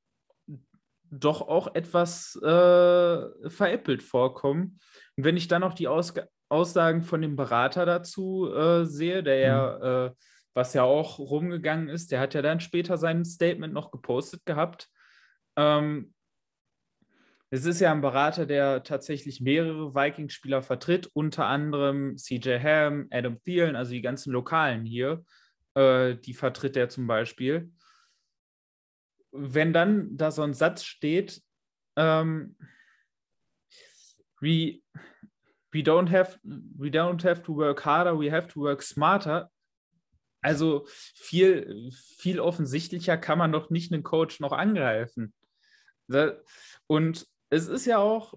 doch 1.09 1.41
auch 1.41 1.73
etwas 1.73 2.35
äh, 2.41 3.49
veräppelt 3.49 4.03
vorkommen. 4.03 4.79
Und 5.15 5.23
wenn 5.23 5.37
ich 5.37 5.47
dann 5.47 5.61
noch 5.61 5.73
die 5.73 5.87
Aus 5.87 6.13
Aussagen 6.49 7.01
von 7.01 7.21
dem 7.21 7.35
Berater 7.35 7.85
dazu 7.85 8.49
äh, 8.53 8.85
sehe, 8.85 9.21
der 9.21 9.37
ja, 9.39 9.77
mhm. 9.77 9.83
äh, 9.83 10.15
was 10.57 10.73
ja 10.73 10.81
auch 10.81 11.19
rumgegangen 11.19 11.87
ist, 11.87 12.11
der 12.11 12.19
hat 12.19 12.33
ja 12.33 12.41
dann 12.41 12.59
später 12.59 12.97
sein 12.97 13.23
Statement 13.23 13.75
noch 13.75 13.91
gepostet 13.91 14.43
gehabt. 14.43 14.89
Ähm, 15.55 16.15
es 17.51 17.65
ist 17.65 17.79
ja 17.79 17.91
ein 17.91 18.01
Berater, 18.01 18.47
der 18.47 18.81
tatsächlich 18.81 19.39
mehrere 19.39 19.93
Vikings-Spieler 19.93 20.63
vertritt, 20.63 21.11
unter 21.13 21.45
anderem 21.45 22.17
CJ 22.17 22.57
Ham, 22.63 23.07
Adam 23.11 23.39
Thielen, 23.43 23.75
also 23.75 23.91
die 23.91 24.01
ganzen 24.01 24.33
Lokalen 24.33 24.83
hier, 24.83 25.23
äh, 25.75 26.15
die 26.15 26.33
vertritt 26.33 26.75
er 26.75 26.89
zum 26.89 27.05
Beispiel. 27.05 27.71
Wenn 29.31 29.73
dann 29.73 30.17
da 30.17 30.31
so 30.31 30.41
ein 30.41 30.55
Satz 30.55 30.83
steht, 30.83 31.39
ähm, 31.97 32.57
we, 34.41 34.81
we, 35.71 35.81
don't 35.81 36.09
have, 36.09 36.39
we 36.41 36.89
don't 36.89 37.23
have 37.23 37.43
to 37.43 37.55
work 37.55 37.85
harder, 37.85 38.19
we 38.19 38.31
have 38.31 38.47
to 38.47 38.61
work 38.61 38.81
smarter. 38.81 39.51
Also 40.47 40.87
viel, 41.13 41.91
viel 41.91 42.39
offensichtlicher 42.39 43.17
kann 43.17 43.37
man 43.37 43.51
doch 43.51 43.69
nicht 43.69 43.91
einen 43.91 44.03
Coach 44.03 44.39
noch 44.39 44.53
angreifen. 44.53 45.33
Und 46.87 47.27
es 47.49 47.67
ist 47.67 47.85
ja 47.85 47.97
auch, 47.97 48.33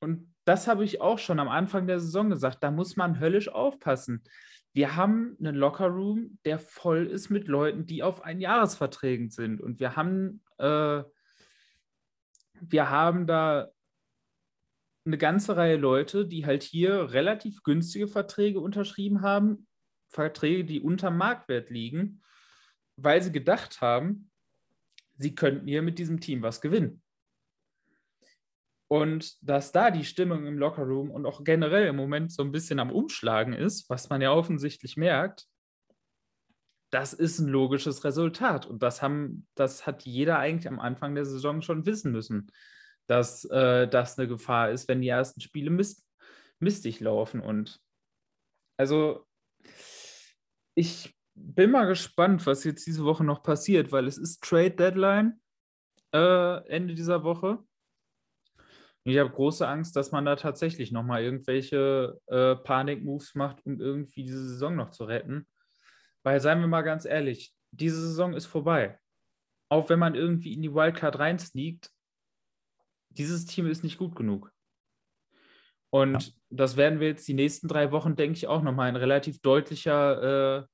und 0.00 0.34
das 0.46 0.66
habe 0.66 0.82
ich 0.82 1.02
auch 1.02 1.18
schon 1.18 1.38
am 1.38 1.48
Anfang 1.48 1.86
der 1.86 2.00
Saison 2.00 2.30
gesagt, 2.30 2.62
da 2.62 2.70
muss 2.70 2.96
man 2.96 3.20
höllisch 3.20 3.50
aufpassen. 3.50 4.24
Wir 4.72 4.96
haben 4.96 5.36
einen 5.38 5.54
Lockerroom, 5.54 6.38
der 6.46 6.58
voll 6.58 7.06
ist 7.06 7.28
mit 7.28 7.48
Leuten, 7.48 7.84
die 7.84 8.02
auf 8.02 8.22
Einjahresverträgen 8.22 9.28
sind. 9.28 9.60
Und 9.60 9.78
wir 9.78 9.94
haben, 9.94 10.42
äh, 10.56 11.02
wir 12.60 12.88
haben 12.88 13.26
da 13.26 13.68
eine 15.04 15.18
ganze 15.18 15.54
Reihe 15.56 15.76
Leute, 15.76 16.26
die 16.26 16.46
halt 16.46 16.62
hier 16.62 17.12
relativ 17.12 17.62
günstige 17.62 18.08
Verträge 18.08 18.58
unterschrieben 18.60 19.20
haben, 19.20 19.66
Verträge, 20.12 20.64
die 20.64 20.80
unter 20.80 21.10
Marktwert 21.10 21.70
liegen, 21.70 22.22
weil 22.96 23.22
sie 23.22 23.32
gedacht 23.32 23.80
haben, 23.80 24.30
sie 25.16 25.34
könnten 25.34 25.66
hier 25.66 25.82
mit 25.82 25.98
diesem 25.98 26.20
Team 26.20 26.42
was 26.42 26.60
gewinnen. 26.60 27.02
Und 28.88 29.36
dass 29.40 29.72
da 29.72 29.90
die 29.90 30.04
Stimmung 30.04 30.46
im 30.46 30.58
Lockerroom 30.58 31.10
und 31.10 31.24
auch 31.24 31.44
generell 31.44 31.86
im 31.86 31.96
Moment 31.96 32.30
so 32.30 32.42
ein 32.42 32.52
bisschen 32.52 32.78
am 32.78 32.90
Umschlagen 32.90 33.54
ist, 33.54 33.88
was 33.88 34.10
man 34.10 34.20
ja 34.20 34.32
offensichtlich 34.32 34.98
merkt, 34.98 35.46
das 36.90 37.14
ist 37.14 37.38
ein 37.38 37.48
logisches 37.48 38.04
Resultat. 38.04 38.66
Und 38.66 38.82
das, 38.82 39.00
haben, 39.00 39.46
das 39.54 39.86
hat 39.86 40.02
jeder 40.02 40.38
eigentlich 40.38 40.68
am 40.68 40.78
Anfang 40.78 41.14
der 41.14 41.24
Saison 41.24 41.62
schon 41.62 41.86
wissen 41.86 42.12
müssen, 42.12 42.52
dass 43.06 43.46
äh, 43.46 43.88
das 43.88 44.18
eine 44.18 44.28
Gefahr 44.28 44.70
ist, 44.70 44.88
wenn 44.88 45.00
die 45.00 45.08
ersten 45.08 45.40
Spiele 45.40 45.70
mist, 45.70 46.04
mistig 46.58 47.00
laufen. 47.00 47.40
Und 47.40 47.80
also 48.76 49.26
ich 50.74 51.14
bin 51.34 51.70
mal 51.70 51.86
gespannt, 51.86 52.46
was 52.46 52.64
jetzt 52.64 52.86
diese 52.86 53.04
Woche 53.04 53.24
noch 53.24 53.42
passiert, 53.42 53.92
weil 53.92 54.06
es 54.06 54.18
ist 54.18 54.42
Trade 54.42 54.72
Deadline 54.72 55.40
äh, 56.12 56.66
Ende 56.68 56.94
dieser 56.94 57.24
Woche. 57.24 57.58
Ich 59.04 59.18
habe 59.18 59.30
große 59.30 59.66
Angst, 59.66 59.96
dass 59.96 60.12
man 60.12 60.24
da 60.24 60.36
tatsächlich 60.36 60.92
nochmal 60.92 61.22
irgendwelche 61.22 62.20
äh, 62.26 62.54
Panik-Moves 62.54 63.34
macht, 63.34 63.64
um 63.66 63.80
irgendwie 63.80 64.22
diese 64.22 64.46
Saison 64.46 64.76
noch 64.76 64.90
zu 64.90 65.04
retten. 65.04 65.48
Weil, 66.22 66.40
seien 66.40 66.60
wir 66.60 66.68
mal 66.68 66.82
ganz 66.82 67.04
ehrlich, 67.04 67.52
diese 67.72 68.00
Saison 68.00 68.34
ist 68.34 68.46
vorbei. 68.46 69.00
Auch 69.68 69.88
wenn 69.88 69.98
man 69.98 70.14
irgendwie 70.14 70.52
in 70.52 70.62
die 70.62 70.72
Wildcard 70.72 71.18
reinsneakt, 71.18 71.90
dieses 73.08 73.44
Team 73.44 73.66
ist 73.66 73.82
nicht 73.82 73.98
gut 73.98 74.14
genug. 74.14 74.52
Und 75.90 76.22
ja. 76.22 76.32
Das 76.52 76.76
werden 76.76 77.00
wir 77.00 77.08
jetzt 77.08 77.26
die 77.26 77.34
nächsten 77.34 77.66
drei 77.66 77.90
Wochen, 77.92 78.14
denke 78.14 78.36
ich, 78.36 78.46
auch 78.46 78.62
nochmal 78.62 78.88
in 78.88 78.96
relativ 78.96 79.40
deutlicher, 79.40 80.66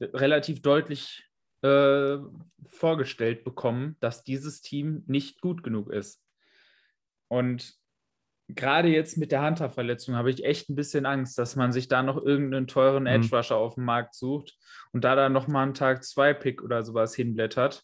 äh, 0.00 0.06
relativ 0.06 0.62
deutlich 0.62 1.28
äh, 1.62 2.18
vorgestellt 2.66 3.44
bekommen, 3.44 3.96
dass 4.00 4.22
dieses 4.22 4.60
Team 4.60 5.02
nicht 5.06 5.40
gut 5.40 5.62
genug 5.62 5.90
ist. 5.90 6.22
Und 7.28 7.74
gerade 8.48 8.88
jetzt 8.88 9.16
mit 9.16 9.32
der 9.32 9.44
Hunter-Verletzung 9.44 10.14
habe 10.14 10.30
ich 10.30 10.44
echt 10.44 10.68
ein 10.68 10.76
bisschen 10.76 11.06
Angst, 11.06 11.38
dass 11.38 11.56
man 11.56 11.72
sich 11.72 11.88
da 11.88 12.02
noch 12.02 12.22
irgendeinen 12.22 12.66
teuren 12.66 13.04
mhm. 13.04 13.08
Edge-Rusher 13.08 13.56
auf 13.56 13.74
dem 13.74 13.84
Markt 13.84 14.14
sucht 14.14 14.56
und 14.92 15.04
da 15.04 15.16
dann 15.16 15.32
nochmal 15.32 15.64
einen 15.64 15.74
Tag 15.74 16.02
2-Pick 16.02 16.62
oder 16.62 16.82
sowas 16.82 17.14
hinblättert. 17.14 17.82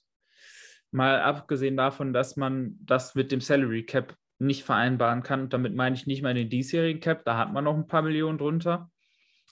Mal 0.92 1.20
abgesehen 1.20 1.76
davon, 1.76 2.12
dass 2.12 2.36
man 2.36 2.76
das 2.80 3.14
mit 3.14 3.32
dem 3.32 3.40
Salary 3.40 3.84
Cap 3.86 4.14
nicht 4.40 4.64
vereinbaren 4.64 5.22
kann. 5.22 5.42
Und 5.42 5.52
damit 5.52 5.74
meine 5.74 5.94
ich 5.94 6.06
nicht 6.06 6.22
mal 6.22 6.34
den 6.34 6.50
diesjährigen 6.50 7.00
Cap, 7.00 7.24
da 7.24 7.36
hat 7.36 7.52
man 7.52 7.64
noch 7.64 7.76
ein 7.76 7.86
paar 7.86 8.02
Millionen 8.02 8.38
drunter, 8.38 8.90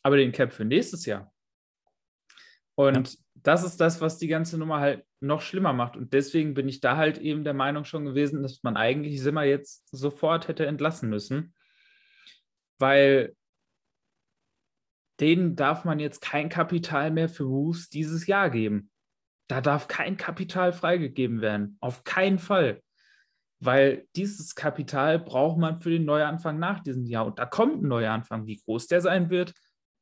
aber 0.02 0.16
den 0.16 0.32
Cap 0.32 0.52
für 0.52 0.64
nächstes 0.64 1.06
Jahr. 1.06 1.32
Und 2.74 3.08
ja. 3.08 3.18
das 3.34 3.64
ist 3.64 3.80
das, 3.80 4.00
was 4.00 4.18
die 4.18 4.28
ganze 4.28 4.56
Nummer 4.56 4.80
halt 4.80 5.04
noch 5.20 5.40
schlimmer 5.40 5.72
macht. 5.72 5.96
Und 5.96 6.12
deswegen 6.12 6.54
bin 6.54 6.68
ich 6.68 6.80
da 6.80 6.96
halt 6.96 7.18
eben 7.18 7.44
der 7.44 7.54
Meinung 7.54 7.84
schon 7.84 8.04
gewesen, 8.04 8.42
dass 8.42 8.62
man 8.62 8.76
eigentlich 8.76 9.20
Simmer 9.20 9.44
jetzt 9.44 9.88
sofort 9.90 10.48
hätte 10.48 10.66
entlassen 10.66 11.10
müssen. 11.10 11.54
Weil 12.78 13.34
denen 15.20 15.56
darf 15.56 15.84
man 15.84 15.98
jetzt 15.98 16.20
kein 16.20 16.48
Kapital 16.48 17.10
mehr 17.10 17.28
für 17.28 17.44
Moves 17.44 17.88
dieses 17.88 18.26
Jahr 18.26 18.50
geben. 18.50 18.90
Da 19.48 19.60
darf 19.60 19.88
kein 19.88 20.16
Kapital 20.16 20.72
freigegeben 20.72 21.40
werden. 21.40 21.78
Auf 21.80 22.04
keinen 22.04 22.38
Fall. 22.38 22.82
Weil 23.60 24.06
dieses 24.14 24.54
Kapital 24.54 25.18
braucht 25.18 25.58
man 25.58 25.78
für 25.78 25.90
den 25.90 26.04
Neuanfang 26.04 26.58
nach 26.58 26.80
diesem 26.80 27.06
Jahr. 27.06 27.26
Und 27.26 27.38
da 27.38 27.46
kommt 27.46 27.82
ein 27.82 27.88
Neuanfang. 27.88 28.46
Wie 28.46 28.56
groß 28.56 28.86
der 28.86 29.00
sein 29.00 29.30
wird, 29.30 29.52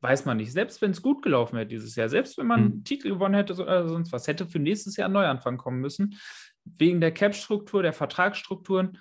weiß 0.01 0.25
man 0.25 0.37
nicht. 0.37 0.53
Selbst 0.53 0.83
wenn 0.83 0.91
es 0.91 1.03
gut 1.03 1.23
gelaufen 1.23 1.57
wäre 1.57 1.67
dieses 1.67 1.97
Jahr, 1.97 2.09
selbst 2.09 2.37
wenn 2.39 2.47
man 2.47 2.61
mhm. 2.61 2.67
einen 2.67 2.85
Titel 2.85 3.09
gewonnen 3.09 3.35
hätte 3.35 3.55
oder 3.55 3.89
sonst 3.89 4.13
was, 4.13 4.27
hätte 4.27 4.47
für 4.47 4.59
nächstes 4.59 4.97
Jahr 4.97 5.09
ein 5.09 5.13
Neuanfang 5.13 5.57
kommen 5.57 5.81
müssen. 5.81 6.19
Wegen 6.65 7.01
der 7.01 7.13
Cap-Struktur, 7.13 7.83
der 7.83 7.93
Vertragsstrukturen, 7.93 8.99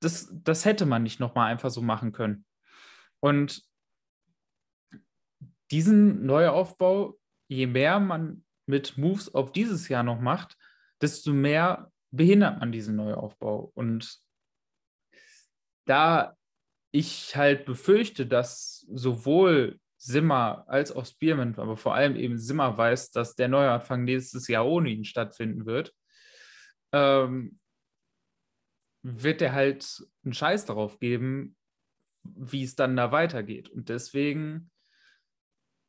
das, 0.00 0.30
das 0.32 0.64
hätte 0.64 0.84
man 0.86 1.02
nicht 1.02 1.20
nochmal 1.20 1.50
einfach 1.50 1.70
so 1.70 1.80
machen 1.80 2.12
können. 2.12 2.44
Und 3.20 3.62
diesen 5.70 6.26
Neuaufbau, 6.26 7.18
je 7.48 7.66
mehr 7.66 7.98
man 7.98 8.44
mit 8.66 8.98
Moves 8.98 9.34
auf 9.34 9.52
dieses 9.52 9.88
Jahr 9.88 10.02
noch 10.02 10.20
macht, 10.20 10.56
desto 11.00 11.32
mehr 11.32 11.90
behindert 12.16 12.60
man 12.60 12.72
diesen 12.72 12.96
Neuaufbau. 12.96 13.72
Und 13.74 14.20
da 15.86 16.36
ich 16.92 17.36
halt 17.36 17.64
befürchte, 17.66 18.26
dass 18.26 18.86
sowohl 18.90 19.78
Simmer 19.98 20.64
als 20.68 20.92
auch 20.92 21.06
Spearman, 21.06 21.54
aber 21.56 21.76
vor 21.76 21.94
allem 21.94 22.16
eben 22.16 22.38
Simmer 22.38 22.76
weiß, 22.76 23.10
dass 23.10 23.34
der 23.34 23.48
Neuanfang 23.48 24.04
nächstes 24.04 24.48
Jahr 24.48 24.66
ohne 24.66 24.90
ihn 24.90 25.04
stattfinden 25.04 25.66
wird, 25.66 25.94
ähm, 26.92 27.58
wird 29.02 29.42
er 29.42 29.52
halt 29.52 30.04
einen 30.24 30.32
Scheiß 30.32 30.64
darauf 30.66 30.98
geben, 30.98 31.56
wie 32.24 32.64
es 32.64 32.74
dann 32.74 32.96
da 32.96 33.12
weitergeht. 33.12 33.68
Und 33.68 33.88
deswegen 33.88 34.70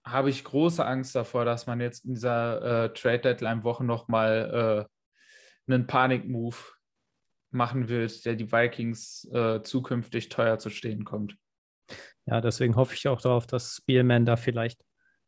habe 0.06 0.30
ich 0.30 0.44
große 0.44 0.86
Angst 0.86 1.16
davor, 1.16 1.46
dass 1.46 1.68
man 1.68 1.82
jetzt 1.82 2.06
in 2.06 2.14
dieser 2.14 2.86
äh, 2.86 2.94
Trade 2.94 3.20
Deadline 3.20 3.64
Woche 3.64 3.84
nochmal 3.84 4.88
äh, 4.88 4.97
einen 5.68 5.88
Panik-Move 5.88 6.58
machen 7.52 7.90
wird, 7.90 8.26
der 8.26 8.36
die 8.36 8.52
Vikings 8.52 9.28
äh, 9.32 9.62
zukünftig 9.62 10.30
teuer 10.30 10.60
zu 10.60 10.70
stehen 10.70 11.06
kommt. 11.06 11.38
Ja, 12.26 12.42
deswegen 12.42 12.76
hoffe 12.76 12.94
ich 12.94 13.08
auch 13.08 13.22
darauf, 13.22 13.48
dass 13.48 13.78
Spielman 13.78 14.26
da 14.26 14.36
vielleicht 14.36 14.84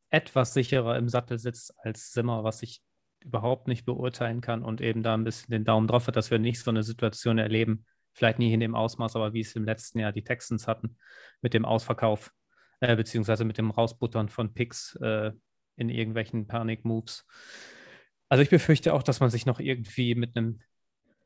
etwas 0.09 0.53
sicherer 0.53 0.97
im 0.97 1.07
Sattel 1.07 1.39
sitzt 1.39 1.73
als 1.77 2.11
Simmer, 2.11 2.43
was 2.43 2.61
ich 2.61 2.81
überhaupt 3.21 3.67
nicht 3.67 3.85
beurteilen 3.85 4.41
kann 4.41 4.63
und 4.63 4.81
eben 4.81 5.03
da 5.03 5.13
ein 5.13 5.23
bisschen 5.23 5.51
den 5.51 5.65
Daumen 5.65 5.87
drauf 5.87 6.07
hat, 6.07 6.15
dass 6.15 6.31
wir 6.31 6.39
nicht 6.39 6.61
so 6.61 6.71
eine 6.71 6.83
Situation 6.83 7.37
erleben, 7.37 7.85
vielleicht 8.13 8.39
nie 8.39 8.53
in 8.53 8.59
dem 8.59 8.75
Ausmaß, 8.75 9.15
aber 9.15 9.33
wie 9.33 9.41
es 9.41 9.55
im 9.55 9.65
letzten 9.65 9.99
Jahr 9.99 10.11
die 10.11 10.23
Texans 10.23 10.67
hatten, 10.67 10.97
mit 11.41 11.53
dem 11.53 11.65
Ausverkauf, 11.65 12.31
äh, 12.79 12.95
beziehungsweise 12.95 13.45
mit 13.45 13.57
dem 13.57 13.71
Rausbuttern 13.71 14.29
von 14.29 14.53
Picks 14.53 14.95
äh, 15.01 15.31
in 15.75 15.89
irgendwelchen 15.89 16.47
Panic-Moves. 16.47 17.25
Also 18.29 18.43
ich 18.43 18.49
befürchte 18.49 18.93
auch, 18.93 19.03
dass 19.03 19.19
man 19.19 19.29
sich 19.29 19.45
noch 19.45 19.59
irgendwie 19.59 20.15
mit 20.15 20.37
einem, 20.37 20.61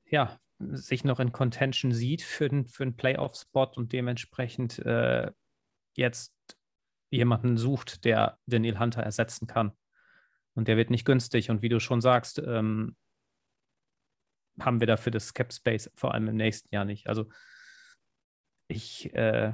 ja, 0.09 0.39
sich 0.59 1.03
noch 1.03 1.19
in 1.19 1.33
Contention 1.33 1.91
sieht 1.91 2.21
für 2.21 2.47
den, 2.47 2.65
für 2.65 2.83
einen 2.83 2.95
Playoff-Spot 2.95 3.71
und 3.75 3.91
dementsprechend 3.91 4.79
äh, 4.79 5.29
jetzt 5.95 6.33
jemanden 7.09 7.57
sucht, 7.57 8.05
der 8.05 8.39
Daniel 8.45 8.79
Hunter 8.79 9.03
ersetzen 9.03 9.47
kann. 9.47 9.73
Und 10.55 10.67
der 10.67 10.77
wird 10.77 10.89
nicht 10.89 11.05
günstig. 11.05 11.49
Und 11.49 11.61
wie 11.61 11.69
du 11.69 11.79
schon 11.79 12.01
sagst, 12.01 12.39
ähm, 12.39 12.95
haben 14.59 14.79
wir 14.79 14.87
dafür 14.87 15.11
das 15.11 15.33
Cap 15.33 15.51
Space 15.51 15.91
vor 15.95 16.13
allem 16.13 16.27
im 16.27 16.35
nächsten 16.35 16.73
Jahr 16.73 16.85
nicht. 16.85 17.07
Also 17.07 17.27
ich, 18.67 19.13
äh, 19.13 19.53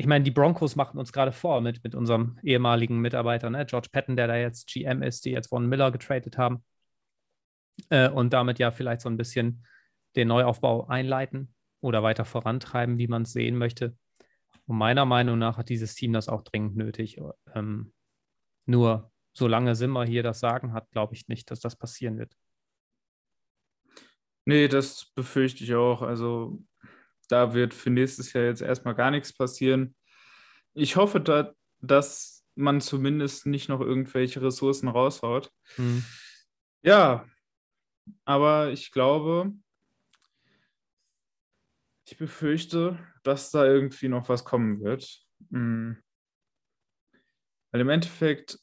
ich 0.00 0.06
meine, 0.06 0.24
die 0.24 0.30
Broncos 0.30 0.76
machen 0.76 0.98
uns 0.98 1.12
gerade 1.12 1.32
vor 1.32 1.60
mit, 1.60 1.82
mit 1.82 1.94
unserem 1.96 2.38
ehemaligen 2.42 3.00
Mitarbeiter, 3.00 3.50
ne? 3.50 3.66
George 3.66 3.88
Patton, 3.92 4.16
der 4.16 4.28
da 4.28 4.36
jetzt 4.36 4.68
GM 4.68 5.02
ist, 5.02 5.24
die 5.24 5.32
jetzt 5.32 5.48
Von 5.48 5.68
Miller 5.68 5.90
getradet 5.90 6.38
haben. 6.38 6.64
äh, 7.90 8.08
und 8.08 8.32
damit 8.32 8.58
ja 8.58 8.70
vielleicht 8.70 9.00
so 9.02 9.08
ein 9.08 9.16
bisschen 9.16 9.66
den 10.16 10.28
Neuaufbau 10.28 10.86
einleiten 10.86 11.54
oder 11.80 12.02
weiter 12.02 12.24
vorantreiben, 12.24 12.98
wie 12.98 13.08
man 13.08 13.22
es 13.22 13.32
sehen 13.32 13.56
möchte. 13.58 13.96
Und 14.66 14.78
meiner 14.78 15.04
Meinung 15.04 15.38
nach 15.38 15.58
hat 15.58 15.68
dieses 15.68 15.94
Team 15.94 16.12
das 16.12 16.28
auch 16.28 16.42
dringend 16.42 16.76
nötig. 16.76 17.20
Ähm, 17.54 17.92
nur 18.66 19.10
solange 19.32 19.74
Simmer 19.74 20.04
hier 20.04 20.22
das 20.22 20.40
Sagen 20.40 20.72
hat, 20.72 20.90
glaube 20.90 21.14
ich 21.14 21.28
nicht, 21.28 21.50
dass 21.50 21.60
das 21.60 21.76
passieren 21.76 22.18
wird. 22.18 22.36
Nee, 24.44 24.68
das 24.68 25.12
befürchte 25.14 25.64
ich 25.64 25.74
auch. 25.74 26.02
Also 26.02 26.62
da 27.28 27.54
wird 27.54 27.74
für 27.74 27.90
nächstes 27.90 28.32
Jahr 28.32 28.44
jetzt 28.44 28.62
erstmal 28.62 28.94
gar 28.94 29.10
nichts 29.10 29.32
passieren. 29.32 29.94
Ich 30.74 30.96
hoffe, 30.96 31.20
da, 31.20 31.52
dass 31.80 32.44
man 32.54 32.80
zumindest 32.80 33.46
nicht 33.46 33.68
noch 33.68 33.80
irgendwelche 33.80 34.42
Ressourcen 34.42 34.88
raushaut. 34.88 35.50
Mhm. 35.76 36.04
Ja, 36.82 37.26
aber 38.24 38.70
ich 38.70 38.90
glaube, 38.90 39.52
ich 42.04 42.16
befürchte, 42.16 42.98
dass 43.22 43.50
da 43.50 43.64
irgendwie 43.64 44.08
noch 44.08 44.28
was 44.28 44.44
kommen 44.44 44.80
wird. 44.80 45.20
Mhm. 45.50 45.98
Weil 47.70 47.80
im 47.82 47.90
Endeffekt, 47.90 48.58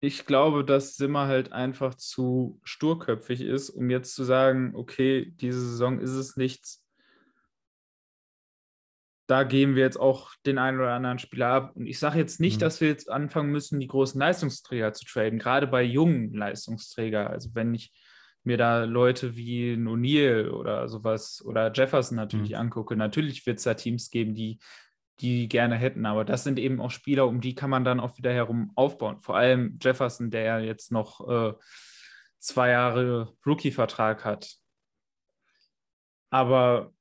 ich 0.00 0.24
glaube, 0.24 0.64
dass 0.64 0.96
Simmer 0.96 1.26
halt 1.26 1.52
einfach 1.52 1.94
zu 1.94 2.60
sturköpfig 2.64 3.42
ist, 3.42 3.70
um 3.70 3.90
jetzt 3.90 4.14
zu 4.14 4.24
sagen, 4.24 4.74
okay, 4.74 5.32
diese 5.36 5.60
Saison 5.60 6.00
ist 6.00 6.12
es 6.12 6.36
nichts. 6.36 6.85
Da 9.26 9.42
geben 9.42 9.74
wir 9.74 9.82
jetzt 9.82 9.98
auch 9.98 10.30
den 10.46 10.58
einen 10.58 10.78
oder 10.78 10.92
anderen 10.92 11.18
Spieler 11.18 11.48
ab. 11.48 11.72
Und 11.74 11.86
ich 11.86 11.98
sage 11.98 12.18
jetzt 12.18 12.40
nicht, 12.40 12.56
mhm. 12.56 12.60
dass 12.60 12.80
wir 12.80 12.88
jetzt 12.88 13.10
anfangen 13.10 13.50
müssen, 13.50 13.80
die 13.80 13.88
großen 13.88 14.20
Leistungsträger 14.20 14.92
zu 14.92 15.04
traden, 15.04 15.38
gerade 15.38 15.66
bei 15.66 15.82
jungen 15.82 16.32
Leistungsträgern. 16.32 17.26
Also 17.26 17.50
wenn 17.54 17.74
ich 17.74 17.92
mir 18.44 18.56
da 18.56 18.84
Leute 18.84 19.34
wie 19.34 19.74
O'Neill 19.74 20.50
oder 20.50 20.88
sowas 20.88 21.42
oder 21.44 21.72
Jefferson 21.72 22.16
natürlich 22.16 22.50
mhm. 22.50 22.56
angucke, 22.58 22.96
natürlich 22.96 23.44
wird 23.46 23.58
es 23.58 23.64
da 23.64 23.74
Teams 23.74 24.10
geben, 24.10 24.34
die 24.34 24.58
die 25.20 25.48
gerne 25.48 25.76
hätten, 25.76 26.04
aber 26.04 26.24
das 26.24 26.44
sind 26.44 26.58
eben 26.58 26.80
auch 26.80 26.90
Spieler, 26.90 27.26
um 27.26 27.40
die 27.40 27.54
kann 27.54 27.70
man 27.70 27.84
dann 27.84 28.00
auch 28.00 28.18
wieder 28.18 28.32
herum 28.32 28.70
aufbauen. 28.74 29.18
Vor 29.20 29.36
allem 29.36 29.78
Jefferson, 29.80 30.30
der 30.30 30.42
ja 30.42 30.58
jetzt 30.58 30.92
noch 30.92 31.26
äh, 31.26 31.54
zwei 32.38 32.70
Jahre 32.70 33.34
Rookie-Vertrag 33.46 34.24
hat. 34.24 34.56
Aber 36.30 36.92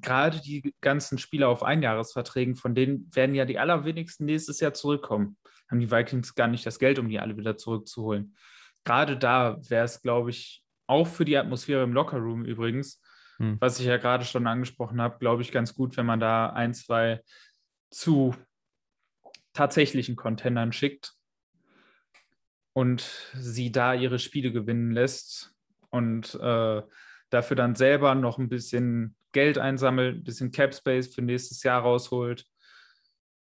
gerade 0.00 0.40
die 0.40 0.74
ganzen 0.80 1.18
Spieler 1.18 1.48
auf 1.48 1.62
Einjahresverträgen, 1.62 2.56
von 2.56 2.74
denen 2.74 3.10
werden 3.14 3.34
ja 3.34 3.44
die 3.44 3.58
allerwenigsten 3.58 4.24
nächstes 4.24 4.60
Jahr 4.60 4.74
zurückkommen. 4.74 5.36
Haben 5.70 5.80
die 5.80 5.90
Vikings 5.90 6.34
gar 6.34 6.48
nicht 6.48 6.64
das 6.64 6.78
Geld, 6.78 6.98
um 6.98 7.08
die 7.08 7.18
alle 7.18 7.36
wieder 7.36 7.56
zurückzuholen 7.56 8.34
gerade 8.86 9.18
da 9.18 9.58
wäre 9.68 9.84
es, 9.84 10.00
glaube 10.00 10.30
ich, 10.30 10.64
auch 10.86 11.06
für 11.06 11.26
die 11.26 11.36
Atmosphäre 11.36 11.82
im 11.82 11.92
Lockerroom 11.92 12.46
übrigens, 12.46 13.02
hm. 13.36 13.58
was 13.60 13.78
ich 13.78 13.86
ja 13.86 13.98
gerade 13.98 14.24
schon 14.24 14.46
angesprochen 14.46 15.02
habe, 15.02 15.18
glaube 15.18 15.42
ich, 15.42 15.52
ganz 15.52 15.74
gut, 15.74 15.96
wenn 15.98 16.06
man 16.06 16.20
da 16.20 16.50
ein, 16.50 16.72
zwei 16.72 17.20
zu 17.90 18.34
tatsächlichen 19.52 20.16
Contendern 20.16 20.72
schickt 20.72 21.14
und 22.72 23.02
sie 23.34 23.72
da 23.72 23.92
ihre 23.92 24.18
Spiele 24.18 24.52
gewinnen 24.52 24.92
lässt 24.92 25.52
und 25.90 26.34
äh, 26.36 26.82
dafür 27.30 27.56
dann 27.56 27.74
selber 27.74 28.14
noch 28.14 28.38
ein 28.38 28.48
bisschen 28.48 29.16
Geld 29.36 29.58
einsammelt, 29.58 30.16
ein 30.16 30.24
bisschen 30.24 30.50
Cap 30.50 30.74
Space 30.74 31.14
für 31.14 31.20
nächstes 31.20 31.62
Jahr 31.62 31.82
rausholt. 31.82 32.46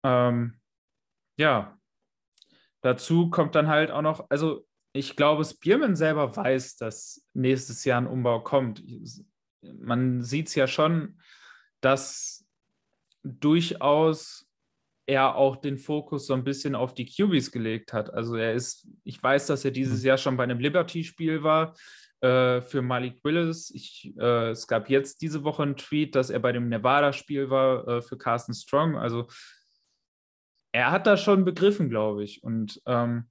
Ähm, 0.05 0.57
ja, 1.37 1.77
dazu 2.79 3.29
kommt 3.29 3.55
dann 3.55 3.67
halt 3.67 3.91
auch 3.91 4.01
noch, 4.01 4.25
also 4.29 4.65
ich 4.93 5.17
glaube, 5.17 5.43
Spearman 5.43 5.97
selber 5.97 6.33
weiß, 6.33 6.77
dass 6.77 7.27
nächstes 7.33 7.83
Jahr 7.83 7.99
ein 7.99 8.07
Umbau 8.07 8.39
kommt. 8.39 8.81
Man 9.61 10.23
sieht 10.23 10.47
es 10.47 10.55
ja 10.55 10.65
schon, 10.65 11.19
dass 11.81 12.45
durchaus 13.23 14.47
er 15.05 15.35
auch 15.35 15.57
den 15.57 15.77
Fokus 15.77 16.25
so 16.25 16.33
ein 16.33 16.45
bisschen 16.45 16.73
auf 16.73 16.93
die 16.93 17.05
QBs 17.05 17.51
gelegt 17.51 17.91
hat. 17.91 18.13
Also 18.13 18.37
er 18.37 18.53
ist, 18.53 18.87
ich 19.03 19.21
weiß, 19.21 19.47
dass 19.47 19.65
er 19.65 19.71
dieses 19.71 20.03
mhm. 20.03 20.07
Jahr 20.07 20.17
schon 20.17 20.37
bei 20.37 20.43
einem 20.43 20.59
Liberty-Spiel 20.59 21.43
war 21.43 21.75
äh, 22.21 22.61
für 22.61 22.81
Malik 22.81 23.19
Willis. 23.23 23.71
Ich, 23.71 24.13
äh, 24.17 24.51
es 24.51 24.67
gab 24.67 24.89
jetzt 24.89 25.21
diese 25.21 25.43
Woche 25.43 25.63
einen 25.63 25.77
Tweet, 25.77 26.15
dass 26.15 26.29
er 26.29 26.39
bei 26.39 26.51
dem 26.51 26.69
Nevada-Spiel 26.69 27.49
war 27.49 27.87
äh, 27.87 28.01
für 28.01 28.17
Carsten 28.17 28.53
Strong. 28.53 28.95
Also 28.95 29.27
er 30.71 30.91
hat 30.91 31.07
das 31.07 31.21
schon 31.21 31.45
begriffen, 31.45 31.89
glaube 31.89 32.23
ich. 32.23 32.43
Und 32.43 32.81
ähm, 32.85 33.29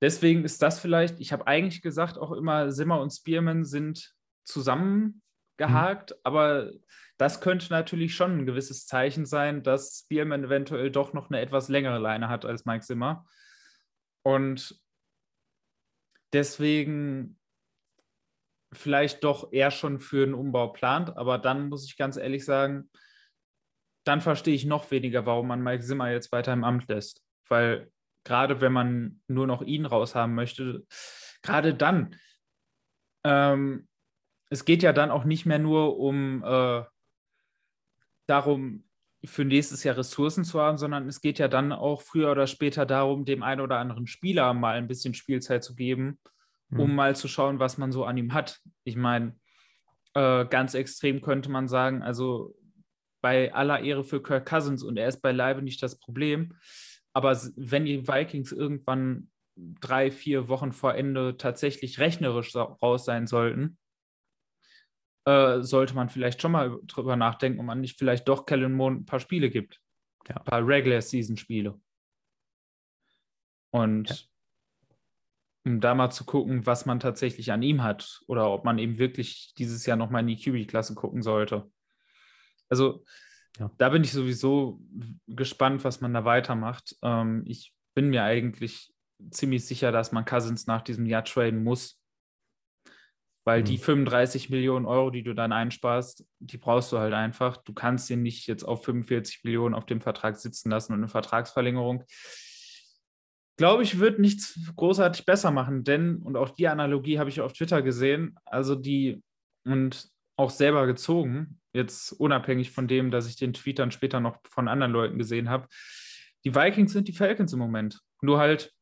deswegen 0.00 0.44
ist 0.44 0.62
das 0.62 0.80
vielleicht, 0.80 1.20
ich 1.20 1.32
habe 1.32 1.46
eigentlich 1.46 1.82
gesagt, 1.82 2.18
auch 2.18 2.32
immer 2.32 2.72
Simmer 2.72 3.00
und 3.00 3.10
Spearman 3.10 3.64
sind 3.64 4.14
zusammengehakt, 4.44 6.10
mhm. 6.10 6.16
aber 6.24 6.70
das 7.18 7.42
könnte 7.42 7.70
natürlich 7.70 8.14
schon 8.14 8.38
ein 8.38 8.46
gewisses 8.46 8.86
Zeichen 8.86 9.26
sein, 9.26 9.62
dass 9.62 10.04
Spearman 10.04 10.44
eventuell 10.44 10.90
doch 10.90 11.12
noch 11.12 11.28
eine 11.28 11.40
etwas 11.40 11.68
längere 11.68 11.98
Leine 11.98 12.30
hat 12.30 12.46
als 12.46 12.64
Mike 12.64 12.84
Zimmer. 12.84 13.26
Und 14.22 14.80
deswegen 16.32 17.39
vielleicht 18.72 19.24
doch 19.24 19.52
eher 19.52 19.70
schon 19.70 20.00
für 20.00 20.22
einen 20.22 20.34
Umbau 20.34 20.68
plant, 20.68 21.16
aber 21.16 21.38
dann 21.38 21.68
muss 21.68 21.84
ich 21.86 21.96
ganz 21.96 22.16
ehrlich 22.16 22.44
sagen, 22.44 22.90
dann 24.04 24.20
verstehe 24.20 24.54
ich 24.54 24.64
noch 24.64 24.90
weniger, 24.90 25.26
warum 25.26 25.48
man 25.48 25.62
Mike 25.62 25.84
Zimmer 25.84 26.10
jetzt 26.10 26.32
weiter 26.32 26.52
im 26.52 26.64
Amt 26.64 26.88
lässt. 26.88 27.22
Weil 27.48 27.90
gerade 28.24 28.60
wenn 28.60 28.72
man 28.72 29.20
nur 29.28 29.46
noch 29.46 29.62
ihn 29.62 29.86
raushaben 29.86 30.34
möchte, 30.34 30.86
gerade 31.42 31.74
dann, 31.74 32.16
ähm, 33.24 33.88
es 34.50 34.64
geht 34.64 34.82
ja 34.82 34.92
dann 34.92 35.10
auch 35.10 35.24
nicht 35.24 35.46
mehr 35.46 35.58
nur 35.58 35.98
um 35.98 36.42
äh, 36.44 36.84
darum, 38.26 38.84
für 39.24 39.44
nächstes 39.44 39.84
Jahr 39.84 39.98
Ressourcen 39.98 40.44
zu 40.44 40.60
haben, 40.60 40.78
sondern 40.78 41.06
es 41.06 41.20
geht 41.20 41.38
ja 41.38 41.48
dann 41.48 41.72
auch 41.72 42.00
früher 42.00 42.30
oder 42.30 42.46
später 42.46 42.86
darum, 42.86 43.26
dem 43.26 43.42
einen 43.42 43.60
oder 43.60 43.78
anderen 43.78 44.06
Spieler 44.06 44.54
mal 44.54 44.76
ein 44.76 44.88
bisschen 44.88 45.12
Spielzeit 45.12 45.62
zu 45.62 45.74
geben, 45.74 46.18
mhm. 46.70 46.80
um 46.80 46.94
mal 46.94 47.14
zu 47.14 47.28
schauen, 47.28 47.58
was 47.58 47.78
man 47.78 47.92
so 47.92 48.04
an 48.04 48.16
ihm 48.16 48.32
hat. 48.32 48.60
Ich 48.84 48.96
meine, 48.96 49.36
äh, 50.14 50.46
ganz 50.46 50.74
extrem 50.74 51.20
könnte 51.20 51.50
man 51.50 51.68
sagen, 51.68 52.02
also 52.02 52.56
bei 53.22 53.52
aller 53.52 53.80
Ehre 53.80 54.04
für 54.04 54.22
Kirk 54.22 54.48
Cousins 54.48 54.82
und 54.82 54.96
er 54.96 55.08
ist 55.08 55.20
beileibe 55.20 55.62
nicht 55.62 55.82
das 55.82 55.98
Problem, 55.98 56.54
aber 57.12 57.38
wenn 57.56 57.84
die 57.84 58.06
Vikings 58.06 58.52
irgendwann 58.52 59.30
drei, 59.56 60.10
vier 60.10 60.48
Wochen 60.48 60.72
vor 60.72 60.94
Ende 60.94 61.36
tatsächlich 61.36 61.98
rechnerisch 61.98 62.54
raus 62.56 63.04
sein 63.04 63.26
sollten, 63.26 63.78
äh, 65.26 65.60
sollte 65.60 65.94
man 65.94 66.08
vielleicht 66.08 66.40
schon 66.40 66.52
mal 66.52 66.78
drüber 66.86 67.16
nachdenken, 67.16 67.60
ob 67.60 67.66
man 67.66 67.80
nicht 67.80 67.98
vielleicht 67.98 68.26
doch 68.28 68.46
Kellen 68.46 68.72
Moore 68.72 68.94
ein 68.94 69.06
paar 69.06 69.20
Spiele 69.20 69.50
gibt. 69.50 69.80
Ja. 70.28 70.36
Ein 70.36 70.44
paar 70.44 70.66
Regular-Season-Spiele. 70.66 71.78
Und 73.72 74.08
ja. 74.08 74.16
Um 75.64 75.80
da 75.80 75.94
mal 75.94 76.10
zu 76.10 76.24
gucken, 76.24 76.66
was 76.66 76.86
man 76.86 77.00
tatsächlich 77.00 77.52
an 77.52 77.62
ihm 77.62 77.82
hat 77.82 78.20
oder 78.26 78.50
ob 78.50 78.64
man 78.64 78.78
eben 78.78 78.98
wirklich 78.98 79.52
dieses 79.58 79.84
Jahr 79.86 79.96
nochmal 79.96 80.22
in 80.22 80.28
die 80.28 80.36
QB-Klasse 80.36 80.94
gucken 80.94 81.22
sollte. 81.22 81.70
Also 82.68 83.04
ja. 83.58 83.70
Da 83.78 83.88
bin 83.88 84.04
ich 84.04 84.12
sowieso 84.12 84.80
gespannt, 85.26 85.84
was 85.84 86.00
man 86.00 86.14
da 86.14 86.24
weitermacht. 86.24 86.96
Ähm, 87.02 87.42
ich 87.46 87.74
bin 87.94 88.08
mir 88.08 88.24
eigentlich 88.24 88.92
ziemlich 89.30 89.66
sicher, 89.66 89.92
dass 89.92 90.12
man 90.12 90.24
Cousins 90.24 90.66
nach 90.66 90.82
diesem 90.82 91.06
Jahr 91.06 91.24
traden 91.24 91.62
muss. 91.62 92.00
Weil 93.44 93.60
mhm. 93.60 93.64
die 93.64 93.78
35 93.78 94.50
Millionen 94.50 94.86
Euro, 94.86 95.10
die 95.10 95.22
du 95.22 95.34
dann 95.34 95.52
einsparst, 95.52 96.24
die 96.38 96.58
brauchst 96.58 96.92
du 96.92 96.98
halt 96.98 97.14
einfach. 97.14 97.56
Du 97.58 97.72
kannst 97.72 98.08
ihn 98.10 98.22
nicht 98.22 98.46
jetzt 98.46 98.64
auf 98.64 98.84
45 98.84 99.44
Millionen 99.44 99.74
auf 99.74 99.86
dem 99.86 100.00
Vertrag 100.00 100.36
sitzen 100.36 100.70
lassen 100.70 100.92
und 100.92 101.00
eine 101.00 101.08
Vertragsverlängerung. 101.08 102.04
Glaube 103.60 103.82
ich, 103.82 103.98
wird 103.98 104.18
nichts 104.18 104.58
großartig 104.74 105.26
besser 105.26 105.50
machen, 105.50 105.84
denn, 105.84 106.22
und 106.22 106.34
auch 106.38 106.48
die 106.48 106.66
Analogie 106.66 107.18
habe 107.18 107.28
ich 107.28 107.42
auf 107.42 107.52
Twitter 107.52 107.82
gesehen, 107.82 108.34
also 108.46 108.74
die, 108.74 109.22
und 109.64 110.08
auch 110.38 110.48
selber 110.48 110.86
gezogen, 110.86 111.60
jetzt 111.74 112.12
unabhängig 112.12 112.70
von 112.70 112.88
dem, 112.88 113.10
dass 113.10 113.28
ich 113.28 113.36
den 113.36 113.52
Tweet 113.52 113.78
dann 113.78 113.90
später 113.90 114.18
noch 114.18 114.38
von 114.48 114.66
anderen 114.66 114.92
Leuten 114.92 115.18
gesehen 115.18 115.50
habe. 115.50 115.68
Die 116.46 116.54
Vikings 116.54 116.94
sind 116.94 117.06
die 117.06 117.12
Falcons 117.12 117.52
im 117.52 117.58
Moment. 117.58 118.00
Nur 118.22 118.38
halt 118.38 118.72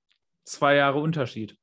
zwei 0.45 0.77
Jahre 0.77 1.01
Unterschied. 1.01 1.59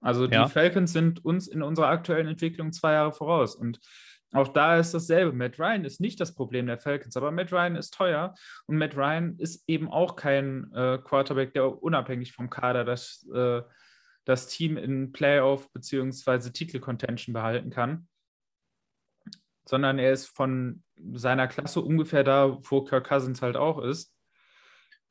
Also 0.00 0.26
die 0.26 0.32
ja. 0.32 0.48
Falcons 0.48 0.94
sind 0.94 1.22
uns 1.22 1.46
in 1.46 1.62
unserer 1.62 1.88
aktuellen 1.88 2.26
Entwicklung 2.26 2.72
zwei 2.72 2.94
Jahre 2.94 3.12
voraus. 3.12 3.54
Und 3.54 3.80
auch 4.32 4.48
da 4.48 4.78
ist 4.78 4.94
dasselbe. 4.94 5.32
Matt 5.32 5.58
Ryan 5.58 5.84
ist 5.84 6.00
nicht 6.00 6.20
das 6.20 6.34
Problem 6.34 6.66
der 6.66 6.78
Falcons, 6.78 7.16
aber 7.16 7.30
Matt 7.30 7.52
Ryan 7.52 7.76
ist 7.76 7.94
teuer 7.94 8.34
und 8.66 8.78
Matt 8.78 8.96
Ryan 8.96 9.36
ist 9.38 9.64
eben 9.66 9.90
auch 9.90 10.16
kein 10.16 10.72
äh, 10.72 10.98
Quarterback, 10.98 11.52
der 11.52 11.82
unabhängig 11.82 12.32
vom 12.32 12.50
Kader 12.50 12.84
das, 12.84 13.28
äh, 13.34 13.62
das 14.24 14.48
Team 14.48 14.76
in 14.76 15.12
Playoff 15.12 15.70
bzw. 15.72 16.50
Titel-Contention 16.50 17.32
behalten 17.32 17.70
kann 17.70 18.08
sondern 19.64 19.98
er 19.98 20.12
ist 20.12 20.26
von 20.26 20.82
seiner 21.12 21.48
Klasse 21.48 21.80
ungefähr 21.80 22.24
da, 22.24 22.58
wo 22.62 22.82
Kirk 22.82 23.08
Cousins 23.08 23.42
halt 23.42 23.56
auch 23.56 23.78
ist. 23.78 24.14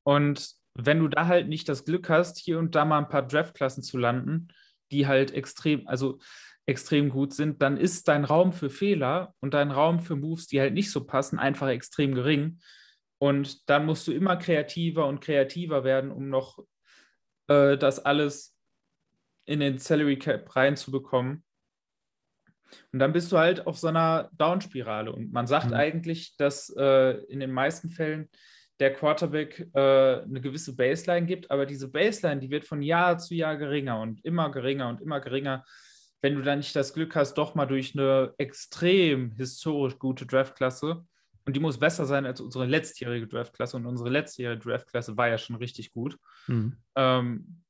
Und 0.04 0.52
wenn 0.74 1.00
du 1.00 1.08
da 1.08 1.28
halt 1.28 1.48
nicht 1.48 1.68
das 1.70 1.86
Glück 1.86 2.10
hast, 2.10 2.38
hier 2.38 2.60
und 2.60 2.76
da 2.76 2.86
mal 2.86 3.00
ein 3.00 3.10
paar 3.10 3.28
Draftklassen 3.28 3.84
zu 3.84 3.98
landen, 3.98 4.50
die 4.92 5.08
halt 5.08 5.32
extrem, 5.32 5.88
also 5.88 6.20
extrem 6.66 7.10
gut 7.10 7.34
sind, 7.34 7.62
dann 7.62 7.78
ist 7.78 8.08
dein 8.08 8.24
Raum 8.24 8.54
für 8.54 8.70
Fehler 8.70 9.34
und 9.40 9.54
dein 9.54 9.72
Raum 9.72 10.00
für 10.00 10.16
Moves, 10.16 10.48
die 10.48 10.60
halt 10.60 10.74
nicht 10.74 10.92
so 10.92 11.06
passen, 11.06 11.40
einfach 11.40 11.68
extrem 11.68 12.14
gering. 12.14 12.60
Und 13.18 13.70
dann 13.70 13.86
musst 13.86 14.08
du 14.08 14.12
immer 14.12 14.38
kreativer 14.38 15.08
und 15.08 15.22
kreativer 15.22 15.84
werden, 15.84 16.12
um 16.12 16.30
noch 16.30 16.60
äh, 17.48 17.78
das 17.78 18.00
alles 18.00 18.56
in 19.46 19.60
den 19.60 19.78
Salary 19.78 20.18
Cap 20.18 20.56
reinzubekommen. 20.56 21.44
Und 22.94 23.00
dann 23.00 23.14
bist 23.14 23.32
du 23.32 23.38
halt 23.38 23.68
auf 23.68 23.78
so 23.78 23.88
einer 23.88 24.30
Downspirale. 24.34 25.12
Und 25.12 25.34
man 25.34 25.48
sagt 25.48 25.68
mhm. 25.68 25.74
eigentlich, 25.74 26.36
dass 26.38 26.74
äh, 26.78 27.18
in 27.26 27.40
den 27.40 27.52
meisten 27.52 27.90
Fällen 27.90 28.30
der 28.80 28.94
Quarterback 28.94 29.68
äh, 29.74 30.22
eine 30.24 30.42
gewisse 30.42 30.76
Baseline 30.76 31.28
gibt, 31.28 31.52
aber 31.52 31.66
diese 31.66 31.92
Baseline, 31.92 32.42
die 32.42 32.50
wird 32.50 32.66
von 32.66 32.82
Jahr 32.82 33.20
zu 33.20 33.36
Jahr 33.36 33.58
geringer 33.58 34.00
und 34.00 34.24
immer 34.26 34.50
geringer 34.50 34.90
und 34.90 35.02
immer 35.02 35.20
geringer. 35.20 35.64
Wenn 36.22 36.36
du 36.36 36.42
dann 36.42 36.60
nicht 36.60 36.76
das 36.76 36.94
Glück 36.94 37.16
hast, 37.16 37.36
doch 37.36 37.56
mal 37.56 37.66
durch 37.66 37.98
eine 37.98 38.34
extrem 38.38 39.32
historisch 39.32 39.98
gute 39.98 40.26
Draftklasse, 40.26 41.06
und 41.46 41.56
die 41.56 41.60
muss 41.60 41.80
besser 41.80 42.06
sein 42.06 42.28
als 42.28 42.40
unsere 42.40 42.66
letztjährige 42.66 43.28
Draftklasse, 43.28 43.78
und 43.78 43.86
unsere 43.86 44.10
letztjährige 44.10 44.62
Draftklasse 44.62 45.18
war 45.18 45.30
ja 45.30 45.38
schon 45.38 45.56
richtig 45.56 45.92
gut. 45.92 46.18
Mhm. 46.48 46.78
Ähm, 46.96 47.64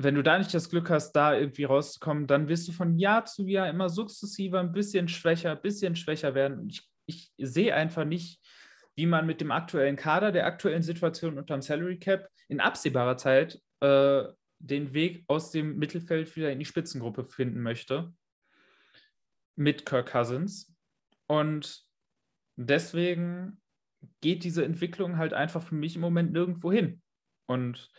wenn 0.00 0.14
du 0.14 0.22
da 0.22 0.38
nicht 0.38 0.54
das 0.54 0.70
Glück 0.70 0.90
hast, 0.90 1.10
da 1.12 1.34
irgendwie 1.34 1.64
rauszukommen, 1.64 2.28
dann 2.28 2.46
wirst 2.46 2.68
du 2.68 2.72
von 2.72 2.96
Jahr 2.96 3.24
zu 3.24 3.48
Jahr 3.48 3.68
immer 3.68 3.88
sukzessiver 3.88 4.60
ein 4.60 4.70
bisschen 4.70 5.08
schwächer, 5.08 5.50
ein 5.50 5.60
bisschen 5.60 5.96
schwächer 5.96 6.36
werden. 6.36 6.60
Und 6.60 6.70
ich, 6.70 6.88
ich 7.06 7.32
sehe 7.36 7.74
einfach 7.74 8.04
nicht, 8.04 8.40
wie 8.94 9.06
man 9.06 9.26
mit 9.26 9.40
dem 9.40 9.50
aktuellen 9.50 9.96
Kader, 9.96 10.30
der 10.30 10.46
aktuellen 10.46 10.84
Situation 10.84 11.36
unter 11.36 11.56
dem 11.56 11.62
Salary 11.62 11.98
Cap 11.98 12.28
in 12.46 12.60
absehbarer 12.60 13.16
Zeit 13.16 13.60
äh, 13.80 14.22
den 14.58 14.92
Weg 14.92 15.24
aus 15.28 15.50
dem 15.50 15.78
Mittelfeld 15.78 16.34
wieder 16.36 16.50
in 16.50 16.58
die 16.58 16.64
Spitzengruppe 16.64 17.24
finden 17.24 17.62
möchte 17.62 18.12
mit 19.56 19.86
Kirk 19.86 20.10
Cousins. 20.10 20.74
Und 21.26 21.84
deswegen 22.56 23.60
geht 24.20 24.44
diese 24.44 24.64
Entwicklung 24.64 25.16
halt 25.16 25.32
einfach 25.32 25.62
für 25.62 25.74
mich 25.74 25.96
im 25.96 26.00
Moment 26.00 26.32
nirgendwo 26.32 26.72
hin. 26.72 27.02
Und 27.46 27.90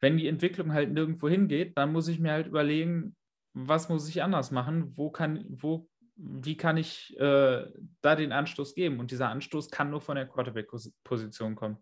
wenn 0.00 0.16
die 0.16 0.28
Entwicklung 0.28 0.72
halt 0.72 0.92
nirgendwo 0.92 1.28
hingeht, 1.28 1.76
dann 1.76 1.92
muss 1.92 2.08
ich 2.08 2.18
mir 2.18 2.32
halt 2.32 2.46
überlegen, 2.46 3.16
was 3.52 3.88
muss 3.88 4.08
ich 4.08 4.22
anders 4.22 4.50
machen? 4.50 4.96
Wo 4.96 5.10
kann, 5.10 5.44
wo 5.48 5.88
wie 6.22 6.56
kann 6.56 6.76
ich 6.76 7.18
äh, 7.18 7.66
da 8.02 8.16
den 8.16 8.32
Anstoß 8.32 8.74
geben? 8.74 9.00
Und 9.00 9.10
dieser 9.10 9.30
Anstoß 9.30 9.70
kann 9.70 9.90
nur 9.90 10.02
von 10.02 10.16
der 10.16 10.26
Quarterback-Position 10.26 11.54
kommen. 11.54 11.78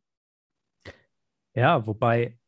Ja, 1.54 1.84
wobei 1.86 2.38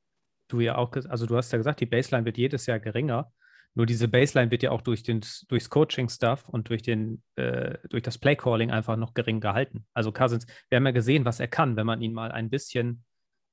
du 0.52 0.60
ja 0.60 0.76
auch, 0.76 0.92
also 1.08 1.26
du 1.26 1.36
hast 1.36 1.52
ja 1.52 1.58
gesagt, 1.58 1.80
die 1.80 1.86
Baseline 1.86 2.24
wird 2.24 2.38
jedes 2.38 2.66
Jahr 2.66 2.80
geringer. 2.80 3.32
Nur 3.74 3.86
diese 3.86 4.08
Baseline 4.08 4.50
wird 4.50 4.62
ja 4.62 4.72
auch 4.72 4.82
durch 4.82 5.02
den, 5.02 5.20
durchs 5.48 5.70
Coaching-Stuff 5.70 6.48
und 6.48 6.68
durch, 6.68 6.82
den, 6.82 7.22
äh, 7.36 7.78
durch 7.88 8.02
das 8.02 8.18
Play-Calling 8.18 8.70
einfach 8.70 8.96
noch 8.96 9.14
gering 9.14 9.40
gehalten. 9.40 9.86
Also 9.94 10.10
Cousins, 10.12 10.46
wir 10.68 10.76
haben 10.76 10.86
ja 10.86 10.92
gesehen, 10.92 11.24
was 11.24 11.38
er 11.38 11.48
kann, 11.48 11.76
wenn 11.76 11.86
man 11.86 12.02
ihn 12.02 12.12
mal 12.12 12.32
ein 12.32 12.50
bisschen, 12.50 13.04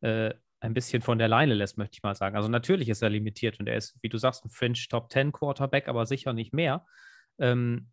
äh, 0.01 0.33
ein 0.59 0.73
bisschen 0.73 1.03
von 1.03 1.19
der 1.19 1.27
Leine 1.27 1.53
lässt, 1.53 1.77
möchte 1.77 1.97
ich 1.97 2.03
mal 2.03 2.15
sagen. 2.15 2.35
Also 2.35 2.49
natürlich 2.49 2.89
ist 2.89 3.03
er 3.03 3.09
limitiert 3.09 3.59
und 3.59 3.67
er 3.67 3.77
ist, 3.77 3.95
wie 4.01 4.09
du 4.09 4.17
sagst, 4.17 4.43
ein 4.43 4.49
Fringe 4.49 4.79
Top 4.89 5.11
10 5.11 5.31
Quarterback, 5.31 5.87
aber 5.87 6.07
sicher 6.07 6.33
nicht 6.33 6.51
mehr. 6.51 6.83
Ähm, 7.37 7.91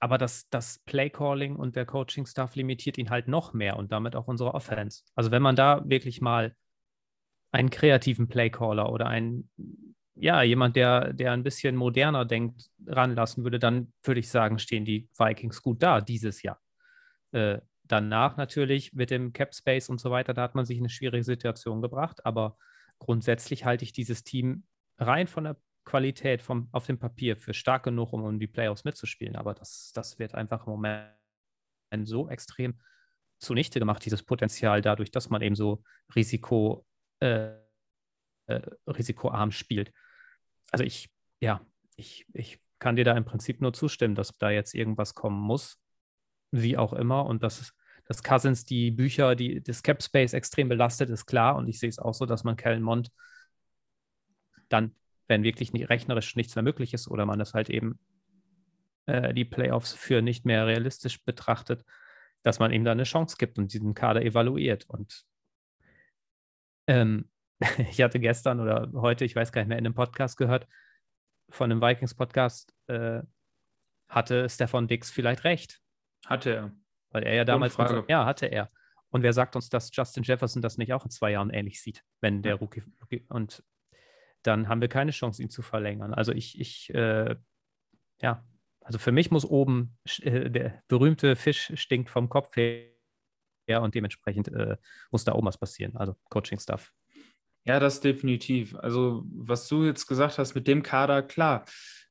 aber 0.00 0.16
das, 0.16 0.48
das 0.48 0.78
Play-Calling 0.86 1.56
und 1.56 1.76
der 1.76 1.84
Coaching-Stuff 1.84 2.54
limitiert 2.54 2.96
ihn 2.98 3.10
halt 3.10 3.28
noch 3.28 3.52
mehr 3.52 3.76
und 3.76 3.92
damit 3.92 4.16
auch 4.16 4.28
unsere 4.28 4.54
Offense. 4.54 5.02
Also 5.14 5.30
wenn 5.30 5.42
man 5.42 5.56
da 5.56 5.82
wirklich 5.86 6.20
mal 6.20 6.54
einen 7.50 7.70
kreativen 7.70 8.28
Play-Caller 8.28 8.92
oder 8.92 9.06
einen, 9.06 9.50
ja, 10.14 10.42
jemand, 10.42 10.76
der, 10.76 11.12
der 11.12 11.32
ein 11.32 11.44
bisschen 11.44 11.76
moderner 11.76 12.24
denkt, 12.24 12.70
ranlassen 12.86 13.44
würde, 13.44 13.58
dann 13.58 13.92
würde 14.02 14.20
ich 14.20 14.28
sagen, 14.28 14.58
stehen 14.58 14.84
die 14.84 15.08
Vikings 15.16 15.62
gut 15.62 15.82
da 15.82 16.00
dieses 16.00 16.42
Jahr. 16.42 16.60
Äh, 17.32 17.60
danach 17.84 18.36
natürlich 18.36 18.92
mit 18.92 19.10
dem 19.10 19.32
Cap 19.32 19.54
Space 19.54 19.88
und 19.88 20.00
so 20.00 20.10
weiter, 20.10 20.34
da 20.34 20.42
hat 20.42 20.54
man 20.54 20.66
sich 20.66 20.76
in 20.76 20.84
eine 20.84 20.90
schwierige 20.90 21.24
Situation 21.24 21.80
gebracht, 21.80 22.24
aber 22.26 22.56
grundsätzlich 22.98 23.64
halte 23.64 23.84
ich 23.84 23.92
dieses 23.92 24.24
Team 24.24 24.64
rein 24.98 25.26
von 25.26 25.44
der 25.44 25.56
Qualität 25.84 26.42
vom, 26.42 26.68
auf 26.72 26.86
dem 26.86 26.98
Papier 26.98 27.36
für 27.36 27.54
stark 27.54 27.84
genug, 27.84 28.12
um, 28.12 28.22
um 28.22 28.38
die 28.38 28.46
Playoffs 28.46 28.84
mitzuspielen. 28.84 29.36
Aber 29.36 29.54
das, 29.54 29.90
das 29.94 30.18
wird 30.18 30.34
einfach 30.34 30.66
im 30.66 30.72
Moment 30.72 31.08
so 32.04 32.28
extrem 32.28 32.78
zunichte 33.38 33.78
gemacht, 33.78 34.04
dieses 34.04 34.22
Potenzial, 34.22 34.82
dadurch, 34.82 35.10
dass 35.10 35.30
man 35.30 35.40
eben 35.40 35.54
so 35.54 35.82
Risiko, 36.14 36.84
äh, 37.20 37.50
äh, 38.46 38.60
risikoarm 38.86 39.52
spielt. 39.52 39.92
Also 40.70 40.84
ich, 40.84 41.10
ja, 41.40 41.60
ich, 41.96 42.26
ich 42.32 42.60
kann 42.78 42.96
dir 42.96 43.04
da 43.04 43.16
im 43.16 43.24
Prinzip 43.24 43.60
nur 43.60 43.72
zustimmen, 43.72 44.14
dass 44.14 44.36
da 44.38 44.50
jetzt 44.50 44.74
irgendwas 44.74 45.14
kommen 45.14 45.40
muss, 45.40 45.80
wie 46.50 46.76
auch 46.76 46.92
immer. 46.92 47.26
Und 47.26 47.42
dass, 47.42 47.72
dass 48.04 48.22
Cousins 48.22 48.64
die 48.64 48.90
Bücher, 48.90 49.34
die, 49.34 49.62
das 49.62 49.82
Cap 49.82 50.02
Space 50.02 50.32
extrem 50.32 50.68
belastet, 50.68 51.10
ist 51.10 51.26
klar. 51.26 51.56
Und 51.56 51.68
ich 51.68 51.78
sehe 51.78 51.88
es 51.88 51.98
auch 51.98 52.14
so, 52.14 52.26
dass 52.26 52.44
man 52.44 52.56
Kellen 52.56 52.82
Mond 52.82 53.10
dann 54.68 54.94
wenn 55.28 55.44
wirklich 55.44 55.72
nicht, 55.72 55.88
rechnerisch 55.88 56.34
nichts 56.34 56.56
mehr 56.56 56.62
möglich 56.62 56.94
ist 56.94 57.06
oder 57.08 57.26
man 57.26 57.38
das 57.38 57.54
halt 57.54 57.70
eben 57.70 58.00
äh, 59.06 59.32
die 59.34 59.44
Playoffs 59.44 59.92
für 59.92 60.22
nicht 60.22 60.44
mehr 60.44 60.66
realistisch 60.66 61.24
betrachtet, 61.24 61.84
dass 62.42 62.58
man 62.58 62.72
ihm 62.72 62.84
da 62.84 62.92
eine 62.92 63.04
Chance 63.04 63.36
gibt 63.38 63.58
und 63.58 63.72
diesen 63.72 63.94
Kader 63.94 64.22
evaluiert. 64.22 64.86
Und 64.88 65.26
ähm, 66.88 67.30
ich 67.90 68.02
hatte 68.02 68.18
gestern 68.18 68.60
oder 68.60 68.90
heute, 68.94 69.24
ich 69.24 69.36
weiß 69.36 69.52
gar 69.52 69.62
nicht 69.62 69.68
mehr, 69.68 69.78
in 69.78 69.86
einem 69.86 69.94
Podcast 69.94 70.36
gehört, 70.36 70.66
von 71.50 71.70
einem 71.70 71.80
Vikings-Podcast, 71.80 72.74
äh, 72.88 73.22
hatte 74.08 74.48
Stefan 74.48 74.88
Dix 74.88 75.10
vielleicht 75.10 75.44
recht. 75.44 75.80
Hatte 76.26 76.54
er. 76.54 76.72
Weil 77.10 77.22
er 77.24 77.34
ja 77.34 77.44
damals, 77.44 77.74
so, 77.74 78.04
ja, 78.08 78.26
hatte 78.26 78.46
er. 78.46 78.70
Und 79.10 79.22
wer 79.22 79.32
sagt 79.32 79.56
uns, 79.56 79.70
dass 79.70 79.94
Justin 79.94 80.22
Jefferson 80.22 80.60
das 80.60 80.76
nicht 80.76 80.92
auch 80.92 81.04
in 81.04 81.10
zwei 81.10 81.32
Jahren 81.32 81.50
ähnlich 81.50 81.80
sieht, 81.80 82.04
wenn 82.20 82.42
der 82.42 82.56
Rookie, 82.56 82.82
Rookie 83.00 83.24
und 83.28 83.64
dann 84.42 84.68
haben 84.68 84.80
wir 84.80 84.88
keine 84.88 85.10
Chance, 85.10 85.42
ihn 85.42 85.50
zu 85.50 85.62
verlängern. 85.62 86.12
Also 86.14 86.32
ich, 86.32 86.60
ich 86.60 86.92
äh, 86.94 87.36
ja, 88.20 88.46
also 88.80 88.98
für 88.98 89.12
mich 89.12 89.30
muss 89.30 89.44
oben 89.44 89.98
äh, 90.22 90.50
der 90.50 90.82
berühmte 90.88 91.36
Fisch 91.36 91.72
stinkt 91.74 92.10
vom 92.10 92.28
Kopf 92.28 92.56
her 92.56 92.86
und 93.76 93.94
dementsprechend 93.94 94.48
äh, 94.48 94.76
muss 95.10 95.24
da 95.24 95.34
oben 95.34 95.46
was 95.46 95.58
passieren. 95.58 95.96
Also 95.96 96.16
Coaching-Stuff. 96.30 96.92
Ja, 97.64 97.78
das 97.78 98.00
definitiv. 98.00 98.74
Also, 98.76 99.24
was 99.30 99.68
du 99.68 99.84
jetzt 99.84 100.06
gesagt 100.06 100.38
hast 100.38 100.54
mit 100.54 100.66
dem 100.66 100.82
Kader, 100.82 101.22
klar, 101.22 101.66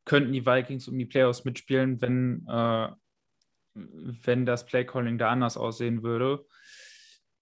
könnten 0.06 0.32
die 0.32 0.46
Vikings 0.46 0.88
um 0.88 0.98
die 0.98 1.06
Playoffs 1.06 1.46
mitspielen, 1.46 2.00
wenn, 2.02 2.46
äh, 2.48 2.90
wenn 3.74 4.46
das 4.46 4.66
Playcalling 4.68 5.18
da 5.18 5.30
anders 5.30 5.58
aussehen 5.58 6.04
würde. 6.04 6.46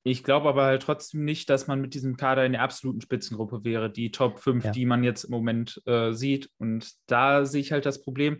Ich 0.08 0.24
glaube 0.24 0.48
aber 0.48 0.66
halt 0.66 0.84
trotzdem 0.84 1.26
nicht, 1.26 1.50
dass 1.50 1.68
man 1.68 1.82
mit 1.82 1.94
diesem 1.94 2.16
Kader 2.16 2.46
in 2.46 2.54
der 2.54 2.62
absoluten 2.62 3.02
Spitzengruppe 3.02 3.64
wäre, 3.64 3.92
die 3.92 4.12
Top 4.12 4.40
5, 4.40 4.64
ja. 4.64 4.72
die 4.72 4.86
man 4.86 5.04
jetzt 5.04 5.26
im 5.26 5.32
Moment 5.32 5.82
äh, 5.86 6.14
sieht. 6.14 6.52
Und 6.58 6.94
da 7.08 7.44
sehe 7.44 7.62
ich 7.62 7.72
halt 7.72 7.86
das 7.86 8.02
Problem 8.02 8.40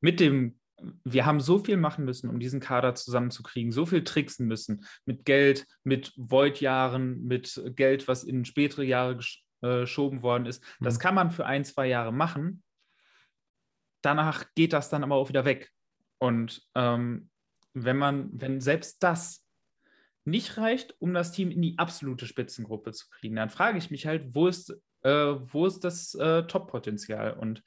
mit 0.00 0.20
dem, 0.20 0.59
wir 1.04 1.26
haben 1.26 1.40
so 1.40 1.58
viel 1.58 1.76
machen 1.76 2.04
müssen, 2.04 2.30
um 2.30 2.38
diesen 2.38 2.60
Kader 2.60 2.94
zusammenzukriegen, 2.94 3.72
so 3.72 3.86
viel 3.86 4.04
tricksen 4.04 4.46
müssen 4.46 4.84
mit 5.04 5.24
Geld, 5.24 5.66
mit 5.84 6.12
Void-Jahren, 6.16 7.24
mit 7.24 7.62
Geld, 7.76 8.08
was 8.08 8.24
in 8.24 8.44
spätere 8.44 8.84
Jahre 8.84 9.18
äh, 9.62 9.80
geschoben 9.80 10.22
worden 10.22 10.46
ist. 10.46 10.62
Mhm. 10.78 10.84
Das 10.84 10.98
kann 10.98 11.14
man 11.14 11.30
für 11.30 11.46
ein, 11.46 11.64
zwei 11.64 11.86
Jahre 11.86 12.12
machen. 12.12 12.62
Danach 14.02 14.46
geht 14.54 14.72
das 14.72 14.88
dann 14.88 15.04
aber 15.04 15.16
auch 15.16 15.28
wieder 15.28 15.44
weg. 15.44 15.70
Und 16.18 16.62
ähm, 16.74 17.30
wenn 17.74 17.96
man, 17.96 18.30
wenn 18.32 18.60
selbst 18.60 19.02
das 19.02 19.46
nicht 20.24 20.58
reicht, 20.58 20.94
um 21.00 21.14
das 21.14 21.32
Team 21.32 21.50
in 21.50 21.62
die 21.62 21.78
absolute 21.78 22.26
Spitzengruppe 22.26 22.92
zu 22.92 23.08
kriegen, 23.08 23.36
dann 23.36 23.50
frage 23.50 23.78
ich 23.78 23.90
mich 23.90 24.06
halt, 24.06 24.34
wo 24.34 24.46
ist, 24.46 24.74
äh, 25.02 25.10
wo 25.10 25.66
ist 25.66 25.80
das 25.80 26.14
äh, 26.14 26.44
Top-Potenzial? 26.44 27.34
Und 27.34 27.62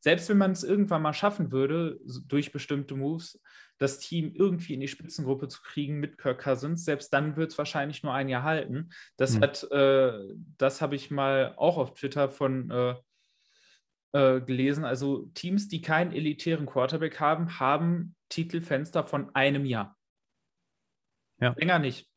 selbst 0.00 0.28
wenn 0.28 0.38
man 0.38 0.52
es 0.52 0.64
irgendwann 0.64 1.02
mal 1.02 1.12
schaffen 1.12 1.52
würde, 1.52 1.98
durch 2.26 2.52
bestimmte 2.52 2.94
Moves, 2.94 3.40
das 3.78 3.98
Team 3.98 4.32
irgendwie 4.34 4.74
in 4.74 4.80
die 4.80 4.88
Spitzengruppe 4.88 5.48
zu 5.48 5.62
kriegen 5.62 6.00
mit 6.00 6.18
Kirk 6.18 6.42
Cousins, 6.42 6.84
selbst 6.84 7.12
dann 7.12 7.36
wird 7.36 7.52
es 7.52 7.58
wahrscheinlich 7.58 8.02
nur 8.02 8.12
ein 8.12 8.28
Jahr 8.28 8.42
halten. 8.42 8.90
Das 9.16 9.34
hm. 9.34 9.42
hat, 9.42 9.70
äh, 9.70 10.12
das 10.56 10.80
habe 10.80 10.96
ich 10.96 11.10
mal 11.10 11.54
auch 11.56 11.78
auf 11.78 11.94
Twitter 11.94 12.28
von 12.28 12.70
äh, 12.70 12.94
äh, 14.12 14.40
gelesen. 14.40 14.84
Also 14.84 15.30
Teams, 15.34 15.68
die 15.68 15.82
keinen 15.82 16.12
elitären 16.12 16.66
Quarterback 16.66 17.20
haben, 17.20 17.60
haben 17.60 18.14
Titelfenster 18.28 19.04
von 19.04 19.34
einem 19.34 19.64
Jahr. 19.64 19.96
Ja. 21.40 21.54
Länger 21.56 21.78
nicht. 21.78 22.08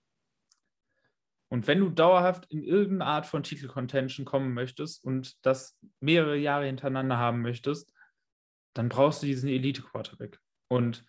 Und 1.51 1.67
wenn 1.67 1.81
du 1.81 1.89
dauerhaft 1.89 2.45
in 2.49 2.63
irgendeine 2.63 3.11
Art 3.11 3.25
von 3.25 3.43
Titel-Contention 3.43 4.25
kommen 4.25 4.53
möchtest 4.53 5.03
und 5.03 5.35
das 5.45 5.77
mehrere 5.99 6.37
Jahre 6.37 6.65
hintereinander 6.65 7.17
haben 7.17 7.41
möchtest, 7.41 7.93
dann 8.73 8.87
brauchst 8.87 9.21
du 9.21 9.27
diesen 9.27 9.49
Elite-Quarterback. 9.49 10.39
Und 10.69 11.03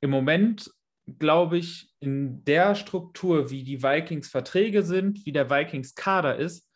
im 0.00 0.10
Moment 0.10 0.72
glaube 1.18 1.58
ich, 1.58 1.94
in 2.00 2.44
der 2.44 2.74
Struktur, 2.74 3.50
wie 3.50 3.62
die 3.62 3.82
Vikings 3.82 4.28
Verträge 4.28 4.82
sind, 4.82 5.24
wie 5.24 5.32
der 5.32 5.50
Vikings 5.50 5.94
Kader 5.94 6.36
ist, 6.36 6.68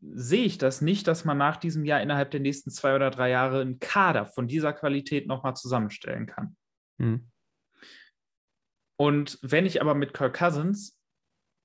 sehe 0.00 0.44
ich 0.44 0.58
das 0.58 0.80
nicht, 0.80 1.08
dass 1.08 1.24
man 1.24 1.38
nach 1.38 1.56
diesem 1.56 1.84
Jahr 1.84 2.00
innerhalb 2.00 2.30
der 2.30 2.40
nächsten 2.40 2.70
zwei 2.70 2.94
oder 2.94 3.10
drei 3.10 3.30
Jahre 3.30 3.60
einen 3.60 3.80
Kader 3.80 4.26
von 4.26 4.46
dieser 4.46 4.72
Qualität 4.72 5.26
nochmal 5.26 5.56
zusammenstellen 5.56 6.26
kann. 6.26 6.56
Mhm. 6.98 7.30
Und 8.96 9.38
wenn 9.42 9.66
ich 9.66 9.80
aber 9.80 9.94
mit 9.94 10.14
Kirk 10.14 10.36
Cousins 10.38 10.96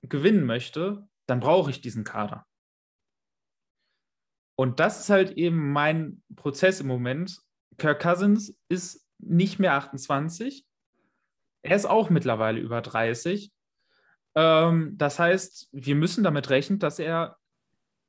gewinnen 0.02 0.46
möchte, 0.46 1.08
dann 1.28 1.40
brauche 1.40 1.70
ich 1.70 1.82
diesen 1.82 2.04
Kader. 2.04 2.46
Und 4.56 4.80
das 4.80 5.00
ist 5.00 5.10
halt 5.10 5.32
eben 5.32 5.72
mein 5.72 6.22
Prozess 6.36 6.82
im 6.82 6.88
Moment. 6.88 7.40
Kirk 7.78 8.02
Cousins 8.02 8.58
ist 8.68 9.08
nicht 9.18 9.60
mehr 9.60 9.74
28. 9.76 10.66
Er 11.62 11.76
ist 11.76 11.86
auch 11.86 12.10
mittlerweile 12.10 12.60
über 12.60 12.82
30. 12.82 13.54
Ähm, 14.36 14.98
das 14.98 15.20
heißt, 15.20 15.70
wir 15.72 15.96
müssen 15.96 16.24
damit 16.24 16.50
rechnen, 16.50 16.80
dass 16.80 17.00
er 17.00 17.38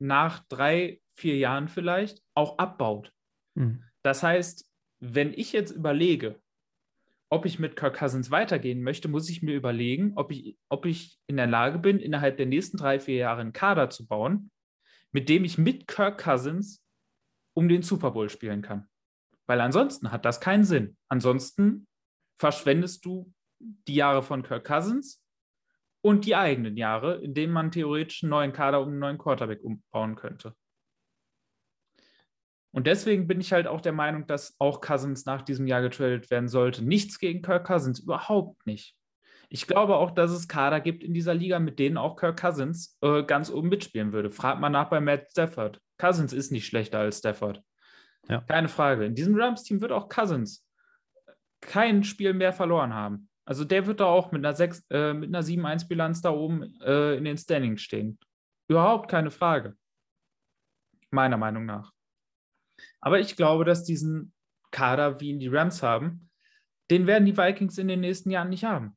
nach 0.01 0.41
drei, 0.49 1.01
vier 1.15 1.37
Jahren 1.37 1.69
vielleicht 1.69 2.23
auch 2.35 2.59
abbaut. 2.59 3.13
Mhm. 3.55 3.85
Das 4.03 4.23
heißt, 4.23 4.69
wenn 5.01 5.33
ich 5.33 5.53
jetzt 5.53 5.71
überlege, 5.71 6.41
ob 7.31 7.47
ich 7.47 7.59
mit 7.61 7.77
Kirk 7.77 7.97
Cousins 7.97 8.31
weitergehen 8.31 8.83
möchte, 8.83 9.09
muss 9.09 9.31
ich 9.31 9.41
mir 9.41 9.55
überlegen, 9.55 10.13
ob 10.17 10.33
ich, 10.33 10.59
ob 10.69 10.85
ich 10.85 11.19
in 11.29 11.37
der 11.37 11.47
Lage 11.47 11.79
bin, 11.79 12.01
innerhalb 12.01 12.37
der 12.37 12.47
nächsten 12.47 12.77
drei, 12.77 12.99
vier 12.99 13.17
Jahre 13.17 13.41
einen 13.41 13.53
Kader 13.53 13.89
zu 13.89 14.07
bauen, 14.07 14.51
mit 15.13 15.29
dem 15.29 15.45
ich 15.45 15.57
mit 15.57 15.87
Kirk 15.87 16.23
Cousins 16.23 16.85
um 17.55 17.69
den 17.69 17.83
Super 17.83 18.11
Bowl 18.11 18.29
spielen 18.29 18.63
kann. 18.63 18.89
Weil 19.47 19.61
ansonsten 19.61 20.11
hat 20.11 20.25
das 20.25 20.41
keinen 20.41 20.65
Sinn. 20.65 20.97
Ansonsten 21.09 21.87
verschwendest 22.39 23.05
du 23.05 23.33
die 23.61 23.95
Jahre 23.95 24.23
von 24.23 24.43
Kirk 24.43 24.67
Cousins 24.67 25.23
und 26.03 26.25
die 26.25 26.35
eigenen 26.35 26.77
Jahre, 26.77 27.21
in 27.23 27.35
denen 27.35 27.53
man 27.53 27.71
theoretisch 27.71 28.23
einen 28.23 28.31
neuen 28.31 28.53
Kader 28.53 28.81
um 28.81 28.89
einen 28.89 28.99
neuen 28.99 29.19
Quarterback 29.19 29.63
umbauen 29.63 30.17
könnte. 30.17 30.55
Und 32.73 32.87
deswegen 32.87 33.27
bin 33.27 33.41
ich 33.41 33.53
halt 33.53 33.67
auch 33.67 33.81
der 33.81 33.93
Meinung, 33.93 34.27
dass 34.27 34.55
auch 34.59 34.81
Cousins 34.81 35.27
nach 35.27 35.43
diesem 35.43 35.67
Jahr 35.67 35.83
getradet 35.83 36.31
werden 36.31 36.49
sollte. 36.49 36.85
Nichts 36.85 37.19
gegen 37.19 37.43
Kirk 37.43 37.67
Cousins, 37.67 37.99
überhaupt 37.99 38.65
nicht. 38.67 38.97
Ich 39.49 39.67
glaube 39.67 39.97
auch, 39.97 40.13
dass 40.13 40.31
es 40.31 40.47
Kader 40.47 40.81
gibt 40.81 41.03
in 41.03 41.13
dieser 41.13 41.35
Liga, 41.35 41.59
mit 41.59 41.81
denen 41.81 41.97
auch 41.97 42.15
Kirk 42.15 42.41
Cousins 42.41 42.97
äh, 43.01 43.25
ganz 43.25 43.51
oben 43.51 43.69
mitspielen 43.69 44.13
würde. 44.13 44.31
Fragt 44.31 44.61
mal 44.61 44.71
nach 44.71 44.89
bei 44.89 45.01
Matt 45.01 45.29
Stafford. 45.31 45.81
Cousins 45.99 46.33
ist 46.33 46.53
nicht 46.53 46.67
schlechter 46.67 47.01
als 47.01 47.19
Stafford. 47.19 47.61
Ja. 48.29 48.43
Keine 48.43 48.69
Frage. 48.69 49.05
In 49.05 49.17
diesem 49.17 49.35
Rams-Team 49.35 49.81
wird 49.81 49.91
auch 49.91 50.09
Cousins 50.09 50.65
kein 51.61 52.05
Spiel 52.05 52.33
mehr 52.33 52.53
verloren 52.53 52.95
haben. 52.95 53.29
Also 53.45 53.65
der 53.65 53.87
wird 53.87 53.99
da 53.99 54.05
auch 54.05 54.31
mit 54.31 54.47
einer, 54.47 54.59
äh, 54.61 55.11
einer 55.11 55.43
7-1-Bilanz 55.43 56.23
da 56.23 56.31
oben 56.31 56.81
äh, 56.81 57.17
in 57.17 57.25
den 57.25 57.37
Standings 57.37 57.83
stehen. 57.83 58.19
Überhaupt 58.69 59.11
keine 59.11 59.33
Frage. 59.33 59.75
Meiner 61.11 61.37
Meinung 61.37 61.67
nach. 61.67 61.93
Aber 63.01 63.21
ich 63.21 63.37
glaube, 63.37 63.65
dass 63.65 63.85
diesen 63.85 64.33
Kader, 64.71 65.21
wie 65.21 65.31
ihn 65.31 65.41
die 65.41 65.49
Rams 65.49 65.83
haben, 65.83 66.31
den 66.91 67.07
werden 67.07 67.25
die 67.25 67.37
Vikings 67.37 67.79
in 67.79 67.89
den 67.89 68.01
nächsten 68.01 68.31
Jahren 68.31 68.51
nicht 68.51 68.65
haben. 68.65 68.97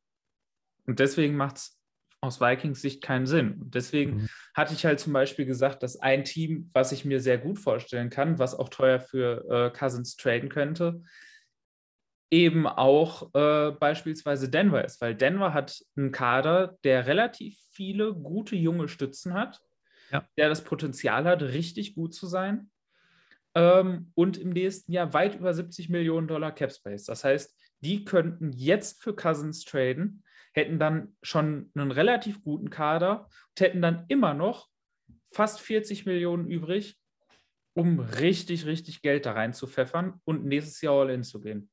Und 0.86 1.00
deswegen 1.00 1.36
macht 1.36 1.58
es 1.58 1.80
aus 2.22 2.40
Vikings 2.40 2.82
Sicht 2.82 3.04
keinen 3.04 3.26
Sinn. 3.26 3.62
Und 3.62 3.76
deswegen 3.76 4.16
mhm. 4.16 4.30
hatte 4.54 4.74
ich 4.74 4.86
halt 4.86 5.00
zum 5.00 5.14
Beispiel 5.14 5.46
gesagt, 5.46 5.84
dass 5.84 6.00
ein 6.00 6.24
Team, 6.24 6.70
was 6.74 6.92
ich 6.92 7.06
mir 7.06 7.20
sehr 7.20 7.38
gut 7.38 7.60
vorstellen 7.60 8.10
kann, 8.10 8.40
was 8.40 8.56
auch 8.56 8.70
teuer 8.70 9.00
für 9.00 9.46
äh, 9.50 9.78
Cousins 9.78 10.16
traden 10.16 10.50
könnte, 10.50 11.04
eben 12.32 12.66
auch 12.66 13.34
äh, 13.36 13.72
beispielsweise 13.72 14.50
Denver 14.50 14.84
ist, 14.84 15.02
weil 15.02 15.16
Denver 15.16 15.54
hat 15.54 15.84
einen 15.96 16.12
Kader, 16.12 16.78
der 16.84 17.06
relativ 17.06 17.60
viele 17.72 18.14
gute 18.14 18.56
junge 18.56 18.88
Stützen 18.88 19.34
hat, 19.34 19.62
ja. 20.12 20.26
der 20.38 20.50
das 20.50 20.64
Potenzial 20.64 21.26
hat, 21.26 21.42
richtig 21.42 21.94
gut 21.94 22.14
zu 22.14 22.26
sein 22.26 22.72
ähm, 23.56 24.12
und 24.16 24.38
im 24.38 24.50
nächsten 24.50 24.92
Jahr 24.92 25.14
weit 25.14 25.36
über 25.36 25.54
70 25.54 25.90
Millionen 25.90 26.28
Dollar 26.28 26.54
Cap 26.54 26.72
Space. 26.72 27.06
Das 27.06 27.24
heißt, 27.24 27.58
die 27.82 28.06
könnten 28.06 28.52
jetzt 28.54 29.02
für 29.02 29.16
Cousins 29.16 29.64
traden, 29.64 30.24
hätten 30.54 30.80
dann 30.80 31.16
schon 31.22 31.72
einen 31.76 31.92
relativ 31.92 32.44
guten 32.44 32.70
Kader 32.70 33.30
und 33.50 33.60
hätten 33.60 33.82
dann 33.82 34.06
immer 34.08 34.34
noch 34.34 34.70
fast 35.32 35.60
40 35.62 36.06
Millionen 36.06 36.48
übrig, 36.48 37.00
um 37.76 38.00
richtig, 38.00 38.66
richtig 38.66 39.02
Geld 39.02 39.26
da 39.26 39.34
rein 39.34 39.54
zu 39.54 39.68
pfeffern 39.68 40.22
und 40.26 40.46
nächstes 40.46 40.82
Jahr 40.82 41.02
all 41.02 41.10
in 41.10 41.24
zu 41.24 41.42
gehen. 41.42 41.70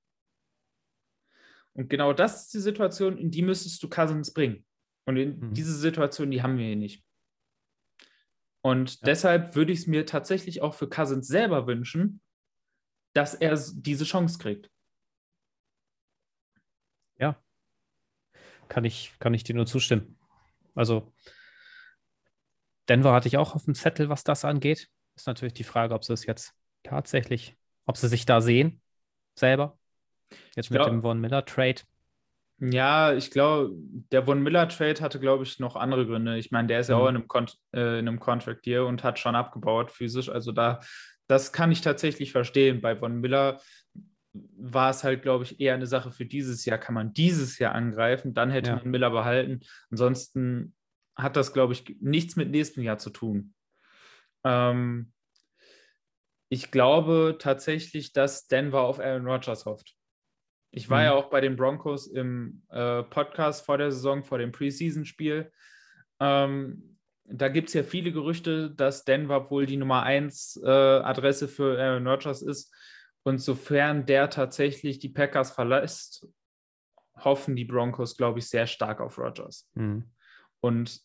Und 1.75 1.89
genau 1.89 2.13
das 2.13 2.43
ist 2.43 2.55
die 2.55 2.61
Situation, 2.61 3.17
in 3.19 3.31
die 3.31 3.43
müsstest 3.43 3.83
du 3.83 3.89
Cousins 3.89 4.33
bringen. 4.33 4.65
Und 5.07 5.17
in 5.17 5.39
mhm. 5.39 5.55
diese 5.55 5.75
Situation, 5.75 6.31
die 6.31 6.43
haben 6.43 6.59
wir 6.59 6.67
hier 6.67 6.77
nicht. 6.77 7.05
Und 8.63 8.93
ja. 8.93 9.07
deshalb 9.07 9.55
würde 9.55 9.73
ich 9.73 9.81
es 9.81 9.87
mir 9.87 10.07
tatsächlich 10.07 10.63
auch 10.63 10.75
für 10.75 10.89
Cousins 10.89 11.27
selber 11.27 11.67
wünschen, 11.67 12.21
dass 13.15 13.35
er 13.35 13.59
diese 13.75 14.05
Chance 14.05 14.39
kriegt. 14.39 14.71
Ja, 17.19 17.41
kann 18.69 18.85
ich, 18.85 19.13
kann 19.19 19.35
ich 19.35 19.45
dir 19.45 19.55
nur 19.55 19.67
zustimmen. 19.67 20.17
Also, 20.75 21.13
Denver 22.89 23.13
hatte 23.13 23.29
ich 23.29 23.37
auch 23.37 23.55
auf 23.55 23.65
dem 23.65 23.75
Zettel, 23.75 24.09
was 24.09 24.25
das 24.25 24.45
angeht. 24.45 24.89
Ist 25.17 25.27
natürlich 25.27 25.55
die 25.55 25.65
Frage, 25.65 25.95
ob 25.95 26.05
sie 26.05 26.13
es 26.13 26.25
jetzt 26.25 26.55
tatsächlich, 26.83 27.57
ob 27.85 27.97
sie 27.97 28.09
sich 28.09 28.25
da 28.25 28.41
sehen, 28.41 28.81
selber. 29.35 29.79
Jetzt 30.55 30.71
mit 30.71 30.79
glaub, 30.79 30.89
dem 30.89 31.03
Von 31.03 31.21
Miller 31.21 31.45
Trade. 31.45 31.83
Ja, 32.61 33.15
ich 33.15 33.31
glaube, 33.31 33.73
der 34.13 34.25
Von 34.25 34.43
Miller 34.43 34.69
Trade 34.69 35.01
hatte, 35.01 35.19
glaube 35.19 35.45
ich, 35.45 35.59
noch 35.59 35.77
andere 35.77 36.07
Gründe. 36.07 36.37
Ich 36.37 36.51
meine, 36.51 36.69
der 36.69 36.81
ist 36.81 36.89
ja 36.89 36.97
mhm. 36.97 37.03
auch 37.03 37.09
in 37.09 37.17
einem, 37.17 37.29
Kon 37.29 37.47
äh, 37.75 37.99
in 37.99 38.07
einem 38.07 38.21
Contract 38.21 38.65
hier 38.65 38.85
und 38.85 39.03
hat 39.03 39.19
schon 39.19 39.35
abgebaut 39.35 39.91
physisch. 39.91 40.29
Also 40.29 40.53
da, 40.53 40.81
das 41.27 41.53
kann 41.53 41.73
ich 41.73 41.81
tatsächlich 41.81 42.33
verstehen. 42.33 42.83
Bei 42.83 42.97
Von 42.97 43.21
Miller 43.21 43.61
war 44.33 44.91
es 44.91 45.05
halt, 45.05 45.23
glaube 45.23 45.45
ich, 45.45 45.59
eher 45.59 45.75
eine 45.75 45.87
Sache 45.87 46.11
für 46.11 46.27
dieses 46.27 46.67
Jahr. 46.67 46.77
Kann 46.77 46.95
man 46.95 47.15
dieses 47.15 47.59
Jahr 47.59 47.75
angreifen, 47.75 48.35
dann 48.35 48.51
hätte 48.51 48.71
ja. 48.71 48.77
man 48.77 48.91
Miller 48.91 49.11
behalten. 49.11 49.61
Ansonsten 49.91 50.75
hat 51.17 51.37
das, 51.37 51.55
glaube 51.55 51.73
ich, 51.73 51.97
nichts 52.01 52.37
mit 52.37 52.51
nächstem 52.51 52.85
Jahr 52.85 52.99
zu 52.99 53.09
tun. 53.09 53.55
Ähm, 54.45 55.13
ich 56.51 56.71
glaube 56.71 57.37
tatsächlich, 57.39 58.13
dass 58.13 58.49
Denver 58.49 58.83
auf 58.83 59.01
Aaron 59.01 59.27
Rodgers 59.27 59.65
hofft. 59.65 59.97
Ich 60.71 60.89
war 60.89 61.01
mhm. 61.01 61.05
ja 61.05 61.13
auch 61.15 61.31
bei 61.31 61.41
den 61.41 61.57
Broncos 61.57 62.07
im 62.07 62.63
äh, 62.71 63.03
Podcast 63.03 63.65
vor 63.65 63.79
der 63.79 63.91
Saison, 63.91 64.23
vor 64.23 64.39
dem 64.39 64.53
Preseason-Spiel. 64.53 65.51
Ähm, 66.21 66.99
da 67.25 67.49
gibt 67.49 67.69
es 67.69 67.75
ja 67.75 67.83
viele 67.83 68.13
Gerüchte, 68.13 68.71
dass 68.71 69.05
Denver 69.05 69.51
wohl 69.51 69.67
die 69.67 69.77
Nummer 69.77 70.03
1 70.03 70.61
äh, 70.65 70.69
Adresse 70.69 71.49
für 71.49 71.81
Aaron 71.81 72.07
Rodgers 72.07 72.43
ist. 72.43 72.75
Und 73.23 73.39
sofern 73.39 74.07
der 74.07 74.31
tatsächlich 74.31 74.99
die 74.99 75.11
Packers 75.11 75.51
verlässt, 75.51 76.27
hoffen 77.17 77.55
die 77.55 77.65
Broncos, 77.65 78.17
glaube 78.17 78.39
ich, 78.39 78.49
sehr 78.49 78.67
stark 78.67 79.01
auf 79.01 79.19
Rodgers. 79.19 79.69
Mhm. 79.75 80.11
Und 80.61 81.01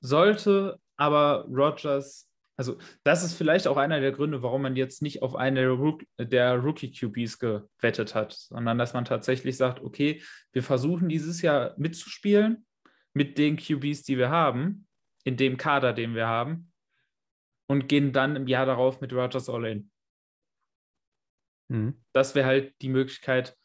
sollte 0.00 0.78
aber 0.96 1.46
Rodgers 1.48 2.28
also, 2.56 2.78
das 3.02 3.24
ist 3.24 3.34
vielleicht 3.34 3.66
auch 3.66 3.76
einer 3.76 4.00
der 4.00 4.12
Gründe, 4.12 4.42
warum 4.42 4.62
man 4.62 4.76
jetzt 4.76 5.02
nicht 5.02 5.22
auf 5.22 5.34
eine 5.34 5.76
der 6.18 6.54
Rookie-QBs 6.54 7.38
gewettet 7.38 8.14
hat, 8.14 8.32
sondern 8.32 8.78
dass 8.78 8.94
man 8.94 9.04
tatsächlich 9.04 9.56
sagt, 9.56 9.82
okay, 9.82 10.22
wir 10.52 10.62
versuchen 10.62 11.08
dieses 11.08 11.42
Jahr 11.42 11.74
mitzuspielen 11.78 12.64
mit 13.12 13.38
den 13.38 13.56
QBs, 13.56 14.04
die 14.04 14.18
wir 14.18 14.30
haben, 14.30 14.86
in 15.24 15.36
dem 15.36 15.56
Kader, 15.56 15.92
den 15.92 16.14
wir 16.14 16.28
haben, 16.28 16.70
und 17.66 17.88
gehen 17.88 18.12
dann 18.12 18.36
im 18.36 18.46
Jahr 18.46 18.66
darauf 18.66 19.00
mit 19.00 19.12
Rogers 19.12 19.48
All 19.48 19.64
In. 19.64 19.90
Mhm. 21.68 22.04
Das 22.12 22.34
wäre 22.34 22.46
halt 22.46 22.74
die 22.82 22.88
Möglichkeit, 22.88 23.56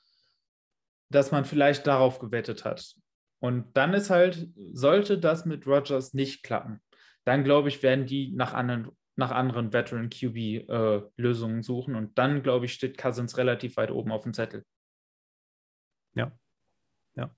dass 1.11 1.31
man 1.31 1.45
vielleicht 1.45 1.85
darauf 1.85 2.19
gewettet 2.19 2.65
hat. 2.65 2.95
Und 3.39 3.75
dann 3.75 3.93
ist 3.93 4.09
halt, 4.09 4.49
sollte 4.73 5.19
das 5.19 5.45
mit 5.45 5.67
Rogers 5.67 6.13
nicht 6.13 6.43
klappen, 6.43 6.81
dann 7.29 7.43
glaube 7.43 7.69
ich, 7.69 7.83
werden 7.83 8.07
die 8.07 8.31
nach 8.31 8.53
anderen, 8.53 8.89
nach 9.15 9.29
anderen 9.29 9.71
Veteran 9.71 10.09
QB-Lösungen 10.09 11.59
äh, 11.59 11.63
suchen. 11.63 11.95
Und 11.95 12.17
dann, 12.17 12.41
glaube 12.41 12.65
ich, 12.65 12.73
steht 12.73 12.97
Cousins 12.97 13.37
relativ 13.37 13.77
weit 13.77 13.91
oben 13.91 14.11
auf 14.11 14.23
dem 14.23 14.33
Zettel. 14.33 14.65
Ja. 16.15 16.31
Ja. 17.15 17.29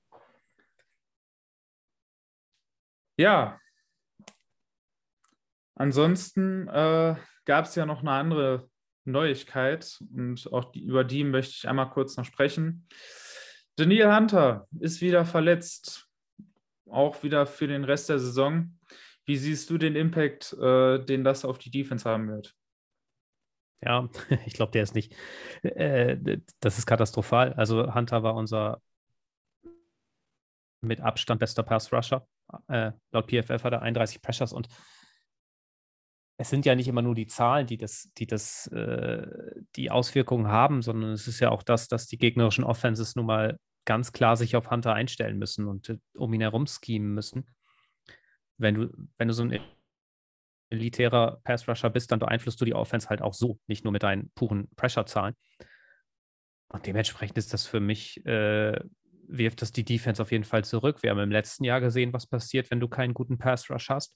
Ja. 3.18 3.60
Ansonsten 5.76 6.70
äh, 6.70 7.16
gab 7.44 7.66
es 7.66 7.76
ja 7.76 7.86
noch 7.86 8.00
eine 8.00 8.12
andere 8.12 8.70
Neuigkeit 9.04 10.00
und 10.16 10.48
auch 10.54 10.72
die, 10.72 10.84
über 10.84 11.04
die 11.04 11.26
möchte 11.26 11.54
ich 11.58 11.68
einmal 11.68 11.90
kurz 11.90 12.16
noch 12.16 12.26
sprechen. 12.26 12.88
Daniel 13.76 14.16
Hunter 14.16 14.68
ist 14.80 15.02
wieder 15.02 15.26
verletzt, 15.26 16.08
auch 16.90 17.24
wieder 17.24 17.46
für 17.46 17.68
den 17.68 17.84
Rest 17.84 18.08
der 18.10 18.20
Saison. 18.20 18.78
Wie 19.32 19.38
siehst 19.38 19.70
du 19.70 19.78
den 19.78 19.96
Impact, 19.96 20.52
äh, 20.60 21.00
den 21.06 21.24
das 21.24 21.46
auf 21.46 21.58
die 21.58 21.72
Defense 21.72 22.04
haben 22.04 22.28
wird? 22.28 22.54
Ja, 23.82 24.10
ich 24.46 24.52
glaube, 24.52 24.74
der 24.74 24.84
ist 24.84 24.94
nicht. 24.94 25.16
Äh, 25.64 26.18
das 26.60 26.78
ist 26.78 26.86
katastrophal. 26.86 27.54
Also 27.54 27.96
Hunter 27.96 28.24
war 28.24 28.36
unser 28.36 28.82
mit 30.82 31.00
Abstand 31.00 31.40
bester 31.40 31.64
Pass-Rusher. 31.64 32.28
Äh, 32.68 32.92
laut 33.14 33.32
PFF 33.32 33.64
hat 33.64 33.72
er 33.72 33.82
31 33.82 34.22
Pressures 34.22 34.52
und 34.52 34.68
es 36.38 36.50
sind 36.50 36.66
ja 36.66 36.76
nicht 36.76 36.90
immer 36.90 37.02
nur 37.02 37.16
die 37.16 37.28
Zahlen, 37.28 37.68
die 37.68 37.78
das, 37.78 38.12
die 38.18 38.28
das, 38.28 38.68
äh, 38.68 39.28
die 39.78 39.92
Auswirkungen 39.92 40.50
haben, 40.50 40.82
sondern 40.82 41.12
es 41.12 41.30
ist 41.30 41.40
ja 41.40 41.52
auch 41.52 41.64
das, 41.64 41.88
dass 41.88 42.06
die 42.06 42.18
gegnerischen 42.18 42.66
Offenses 42.66 43.16
nun 43.16 43.28
mal 43.28 43.58
ganz 43.86 44.12
klar 44.12 44.36
sich 44.36 44.58
auf 44.58 44.72
Hunter 44.72 44.94
einstellen 44.94 45.38
müssen 45.38 45.70
und 45.70 45.88
äh, 45.88 46.00
um 46.16 46.34
ihn 46.34 46.42
herum 46.42 46.68
schemen 46.68 47.14
müssen. 47.14 47.46
Wenn 48.62 48.76
du, 48.76 49.08
wenn 49.18 49.28
du 49.28 49.34
so 49.34 49.44
ein 49.44 49.60
elitärer 50.70 51.42
Pass-Rusher 51.44 51.90
bist, 51.90 52.12
dann 52.12 52.20
beeinflusst 52.20 52.62
du 52.62 52.66
die 52.66 52.74
Offense 52.74 53.10
halt 53.10 53.22
auch 53.22 53.34
so, 53.34 53.60
nicht 53.68 53.84
nur 53.84 53.92
mit 53.92 54.04
deinen 54.04 54.32
puren 54.32 54.70
Pressure-Zahlen. 54.76 55.36
Und 56.70 56.86
dementsprechend 56.86 57.38
ist 57.38 57.54
das 57.54 57.68
für 57.68 57.82
mich, 57.82 58.26
äh, 58.26 58.80
wirft 59.28 59.62
das 59.62 59.72
die 59.72 59.84
Defense 59.84 60.22
auf 60.22 60.32
jeden 60.32 60.46
Fall 60.46 60.64
zurück. 60.64 61.04
Wir 61.04 61.12
haben 61.12 61.20
im 61.20 61.32
letzten 61.32 61.66
Jahr 61.66 61.82
gesehen, 61.82 62.14
was 62.14 62.28
passiert, 62.28 62.72
wenn 62.72 62.80
du 62.80 62.88
keinen 62.88 63.14
guten 63.14 63.38
Pass-Rush 63.38 63.90
hast. 63.90 64.16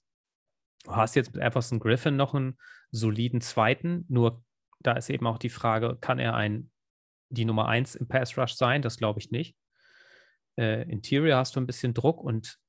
Du 0.86 0.96
hast 0.96 1.16
jetzt 1.16 1.34
mit 1.34 1.44
Everson 1.44 1.80
Griffin 1.80 2.16
noch 2.16 2.34
einen 2.34 2.58
soliden 2.92 3.42
zweiten, 3.42 4.06
nur 4.08 4.44
da 4.86 4.94
ist 4.94 5.10
eben 5.10 5.26
auch 5.26 5.40
die 5.40 5.50
Frage, 5.50 5.98
kann 6.00 6.20
er 6.20 6.36
ein, 6.36 6.70
die 7.30 7.46
Nummer 7.46 7.68
1 7.68 7.96
im 7.96 8.08
Pass 8.08 8.38
Rush 8.38 8.54
sein? 8.54 8.84
Das 8.84 8.98
glaube 8.98 9.20
ich 9.20 9.32
nicht. 9.32 9.58
Äh, 10.58 10.84
Interior 10.90 11.38
hast 11.38 11.56
du 11.56 11.60
ein 11.60 11.66
bisschen 11.66 11.94
Druck 11.96 12.24
und 12.24 12.60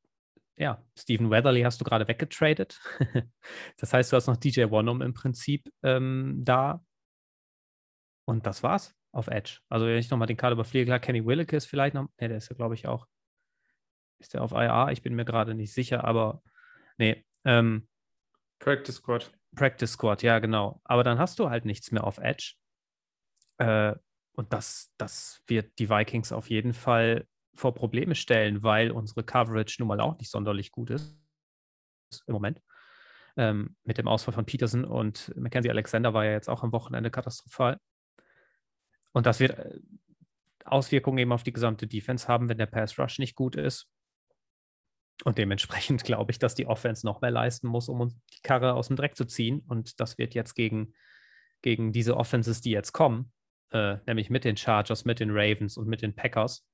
ja, 0.56 0.82
Stephen 0.98 1.30
Weatherly 1.30 1.62
hast 1.62 1.80
du 1.80 1.84
gerade 1.84 2.08
weggetradet. 2.08 2.80
das 3.76 3.92
heißt, 3.92 4.12
du 4.12 4.16
hast 4.16 4.26
noch 4.26 4.36
DJ 4.36 4.70
Wonum 4.70 5.02
im 5.02 5.12
Prinzip 5.12 5.70
ähm, 5.82 6.40
da. 6.44 6.84
Und 8.24 8.46
das 8.46 8.62
war's 8.62 8.94
auf 9.12 9.28
Edge. 9.28 9.60
Also, 9.68 9.86
wenn 9.86 9.98
ich 9.98 10.10
nochmal 10.10 10.26
den 10.26 10.36
Kader 10.36 10.54
überfliege, 10.54 10.86
klar, 10.86 10.98
Kenny 10.98 11.24
Willick 11.24 11.52
ist 11.52 11.66
vielleicht 11.66 11.94
noch. 11.94 12.08
Ne, 12.18 12.28
der 12.28 12.38
ist 12.38 12.48
ja, 12.48 12.56
glaube 12.56 12.74
ich, 12.74 12.88
auch. 12.88 13.06
Ist 14.18 14.34
der 14.34 14.42
auf 14.42 14.52
IA? 14.52 14.90
Ich 14.90 15.02
bin 15.02 15.14
mir 15.14 15.24
gerade 15.24 15.54
nicht 15.54 15.72
sicher, 15.72 16.04
aber 16.04 16.42
nee. 16.96 17.24
Ähm, 17.44 17.86
Practice 18.58 18.96
Squad. 18.96 19.30
Practice 19.54 19.92
Squad, 19.92 20.22
ja, 20.22 20.38
genau. 20.38 20.80
Aber 20.84 21.04
dann 21.04 21.18
hast 21.18 21.38
du 21.38 21.50
halt 21.50 21.66
nichts 21.66 21.92
mehr 21.92 22.04
auf 22.04 22.18
Edge. 22.18 22.54
Äh, 23.58 23.94
und 24.32 24.52
das, 24.52 24.92
das 24.96 25.42
wird 25.46 25.78
die 25.78 25.88
Vikings 25.88 26.32
auf 26.32 26.50
jeden 26.50 26.72
Fall 26.72 27.26
vor 27.56 27.74
Probleme 27.74 28.14
stellen, 28.14 28.62
weil 28.62 28.90
unsere 28.90 29.24
Coverage 29.24 29.76
nun 29.78 29.88
mal 29.88 30.00
auch 30.00 30.18
nicht 30.18 30.30
sonderlich 30.30 30.70
gut 30.70 30.90
ist 30.90 31.18
im 32.26 32.32
Moment. 32.32 32.60
Ähm, 33.36 33.76
mit 33.84 33.98
dem 33.98 34.08
Ausfall 34.08 34.34
von 34.34 34.46
Peterson 34.46 34.84
und 34.84 35.32
Mackenzie 35.36 35.70
Alexander 35.70 36.14
war 36.14 36.24
ja 36.24 36.32
jetzt 36.32 36.48
auch 36.48 36.62
am 36.62 36.72
Wochenende 36.72 37.10
katastrophal. 37.10 37.78
Und 39.12 39.26
das 39.26 39.40
wird 39.40 39.58
äh, 39.58 39.80
Auswirkungen 40.64 41.18
eben 41.18 41.32
auf 41.32 41.42
die 41.42 41.52
gesamte 41.52 41.86
Defense 41.86 42.28
haben, 42.28 42.48
wenn 42.48 42.58
der 42.58 42.66
Pass 42.66 42.98
Rush 42.98 43.18
nicht 43.18 43.34
gut 43.34 43.56
ist. 43.56 43.88
Und 45.24 45.38
dementsprechend 45.38 46.04
glaube 46.04 46.32
ich, 46.32 46.38
dass 46.38 46.54
die 46.54 46.66
Offense 46.66 47.06
noch 47.06 47.20
mehr 47.20 47.30
leisten 47.30 47.68
muss, 47.68 47.88
um 47.88 48.00
uns 48.00 48.14
die 48.34 48.42
Karre 48.42 48.74
aus 48.74 48.88
dem 48.88 48.96
Dreck 48.96 49.16
zu 49.16 49.26
ziehen. 49.26 49.60
Und 49.68 50.00
das 50.00 50.18
wird 50.18 50.34
jetzt 50.34 50.54
gegen, 50.54 50.94
gegen 51.62 51.92
diese 51.92 52.16
Offenses, 52.16 52.60
die 52.60 52.70
jetzt 52.70 52.92
kommen, 52.92 53.32
äh, 53.70 53.96
nämlich 54.06 54.30
mit 54.30 54.44
den 54.44 54.56
Chargers, 54.56 55.04
mit 55.04 55.20
den 55.20 55.30
Ravens 55.30 55.76
und 55.76 55.88
mit 55.88 56.02
den 56.02 56.14
Packers, 56.14 56.66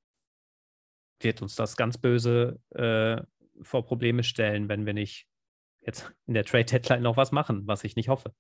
wird 1.24 1.42
uns 1.42 1.54
das 1.54 1.76
ganz 1.76 1.98
böse 1.98 2.58
äh, 2.70 3.22
vor 3.62 3.85
Probleme 3.85 4.22
stellen, 4.22 4.68
wenn 4.68 4.87
wir 4.87 4.94
nicht 4.94 5.26
jetzt 5.80 6.12
in 6.26 6.35
der 6.35 6.44
Trade 6.44 6.64
Deadline 6.64 7.02
noch 7.02 7.16
was 7.16 7.32
machen, 7.32 7.66
was 7.66 7.85
ich 7.85 7.96
nicht 7.96 8.08
hoffe. 8.08 8.35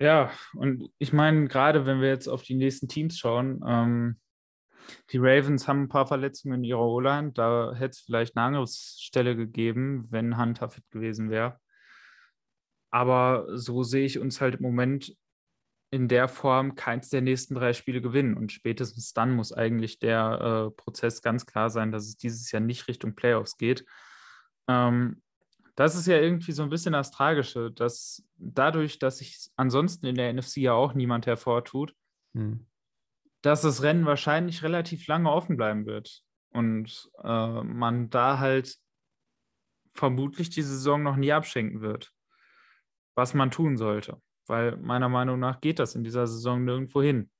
Ja, 0.00 0.32
und 0.54 0.90
ich 0.98 1.12
meine, 1.12 1.46
gerade 1.48 1.84
wenn 1.84 2.00
wir 2.00 2.08
jetzt 2.08 2.26
auf 2.26 2.42
die 2.42 2.54
nächsten 2.54 2.88
Teams 2.88 3.18
schauen, 3.18 3.60
ähm, 3.66 4.20
die 5.10 5.18
Ravens 5.18 5.68
haben 5.68 5.82
ein 5.82 5.88
paar 5.88 6.06
Verletzungen 6.06 6.60
in 6.60 6.64
ihrer 6.64 6.80
O-Line. 6.80 7.32
Da 7.32 7.74
hätte 7.74 7.90
es 7.90 8.00
vielleicht 8.00 8.36
eine 8.36 8.46
Angriffsstelle 8.46 9.36
gegeben, 9.36 10.06
wenn 10.10 10.38
Hunter 10.38 10.70
fit 10.70 10.90
gewesen 10.90 11.30
wäre. 11.30 11.60
Aber 12.90 13.46
so 13.56 13.82
sehe 13.82 14.04
ich 14.06 14.18
uns 14.18 14.40
halt 14.40 14.56
im 14.56 14.62
Moment 14.62 15.14
in 15.90 16.08
der 16.08 16.28
Form 16.28 16.74
keins 16.76 17.08
der 17.08 17.20
nächsten 17.20 17.54
drei 17.54 17.72
Spiele 17.72 18.00
gewinnen. 18.00 18.36
Und 18.36 18.52
spätestens 18.52 19.12
dann 19.12 19.32
muss 19.32 19.52
eigentlich 19.52 19.98
der 19.98 20.68
äh, 20.68 20.70
Prozess 20.70 21.22
ganz 21.22 21.46
klar 21.46 21.70
sein, 21.70 21.90
dass 21.92 22.06
es 22.06 22.16
dieses 22.16 22.50
Jahr 22.52 22.60
nicht 22.60 22.86
Richtung 22.88 23.14
Playoffs 23.14 23.56
geht. 23.56 23.84
Ähm, 24.68 25.22
das 25.74 25.94
ist 25.94 26.06
ja 26.06 26.16
irgendwie 26.16 26.52
so 26.52 26.62
ein 26.62 26.70
bisschen 26.70 26.92
das 26.92 27.10
Tragische, 27.10 27.70
dass 27.72 28.22
dadurch, 28.36 28.98
dass 28.98 29.18
sich 29.18 29.50
ansonsten 29.56 30.06
in 30.06 30.14
der 30.14 30.32
NFC 30.32 30.58
ja 30.58 30.74
auch 30.74 30.94
niemand 30.94 31.26
hervortut, 31.26 31.94
hm 32.34 32.66
dass 33.42 33.62
das 33.62 33.82
Rennen 33.82 34.06
wahrscheinlich 34.06 34.62
relativ 34.62 35.06
lange 35.06 35.30
offen 35.30 35.56
bleiben 35.56 35.86
wird 35.86 36.22
und 36.50 37.10
äh, 37.22 37.62
man 37.62 38.10
da 38.10 38.38
halt 38.38 38.76
vermutlich 39.94 40.50
die 40.50 40.62
Saison 40.62 41.02
noch 41.02 41.16
nie 41.16 41.32
abschenken 41.32 41.80
wird, 41.80 42.12
was 43.14 43.34
man 43.34 43.50
tun 43.50 43.76
sollte, 43.76 44.20
weil 44.50 44.76
meiner 44.76 45.08
Meinung 45.08 45.38
nach 45.38 45.60
geht 45.60 45.78
das 45.78 45.94
in 45.94 46.04
dieser 46.04 46.26
Saison 46.26 46.64
nirgendwo 46.64 47.00
hin. 47.00 47.30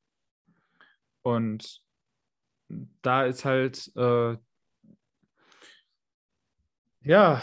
Und 1.22 1.82
da 3.02 3.24
ist 3.24 3.44
halt, 3.44 3.90
äh, 3.96 4.36
ja, 7.02 7.42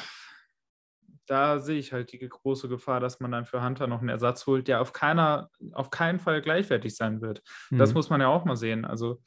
da 1.27 1.60
sehe 1.60 1.77
ich 1.77 1.91
halt 1.91 2.13
die 2.13 2.19
große 2.19 2.69
Gefahr, 2.69 3.01
dass 3.01 3.19
man 3.19 3.32
dann 3.32 3.45
für 3.45 3.62
Hunter 3.62 3.88
noch 3.88 3.99
einen 3.99 4.10
Ersatz 4.10 4.47
holt, 4.47 4.67
der 4.69 4.80
auf 4.80 4.93
keiner, 4.93 5.49
auf 5.73 5.89
keinen 5.89 6.19
Fall 6.19 6.41
gleichwertig 6.41 6.95
sein 6.95 7.21
wird. 7.21 7.43
Mhm. 7.69 7.77
Das 7.77 7.93
muss 7.93 8.10
man 8.10 8.21
ja 8.21 8.27
auch 8.30 8.45
mal 8.45 8.56
sehen. 8.56 8.86
Also 8.86 9.21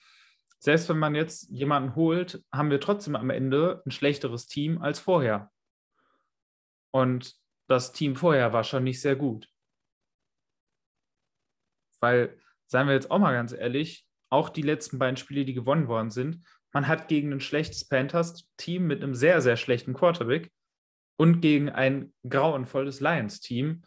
selbst 0.58 0.88
wenn 0.88 0.98
man 0.98 1.14
jetzt 1.14 1.50
jemanden 1.50 1.94
holt, 1.94 2.42
haben 2.50 2.70
wir 2.70 2.80
trotzdem 2.80 3.16
am 3.16 3.30
Ende 3.30 3.82
ein 3.86 3.90
schlechteres 3.90 4.46
Team 4.46 4.80
als 4.80 4.98
vorher. 4.98 5.50
Und 6.90 7.36
das 7.68 7.92
Team 7.92 8.16
vorher 8.16 8.52
war 8.52 8.64
schon 8.64 8.84
nicht 8.84 9.00
sehr 9.00 9.16
gut. 9.16 9.46
Weil, 12.00 12.38
seien 12.66 12.86
wir 12.86 12.94
jetzt 12.94 13.10
auch 13.10 13.18
mal 13.18 13.32
ganz 13.32 13.52
ehrlich, 13.52 14.06
auch 14.30 14.48
die 14.48 14.62
letzten 14.62 14.98
beiden 14.98 15.16
Spiele, 15.16 15.44
die 15.44 15.54
gewonnen 15.54 15.88
worden 15.88 16.10
sind, 16.10 16.44
man 16.72 16.86
hat 16.86 17.08
gegen 17.08 17.32
ein 17.32 17.40
schlechtes 17.40 17.86
Panthers-Team 17.88 18.86
mit 18.86 19.02
einem 19.02 19.14
sehr, 19.14 19.40
sehr 19.42 19.56
schlechten 19.56 19.92
Quarterback 19.92 20.52
und 21.16 21.40
gegen 21.40 21.68
ein 21.68 22.14
grauenvolles 22.28 23.00
Lions-Team 23.00 23.84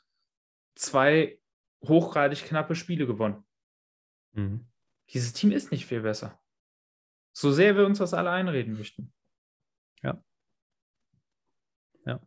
zwei 0.76 1.40
hochgradig 1.84 2.44
knappe 2.46 2.76
Spiele 2.76 3.08
gewonnen. 3.08 3.46
Mhm. 4.34 4.68
Dieses 5.10 5.34
Team 5.34 5.52
ist 5.52 5.72
nicht 5.72 5.86
viel 5.86 6.02
besser. 6.02 6.40
So 7.36 7.52
sehr 7.52 7.76
wir 7.76 7.86
uns 7.86 8.00
das 8.00 8.14
alle 8.14 8.32
einreden 8.32 8.78
möchten. 8.78 9.14
Ja. 10.02 10.24
Ja. 12.06 12.20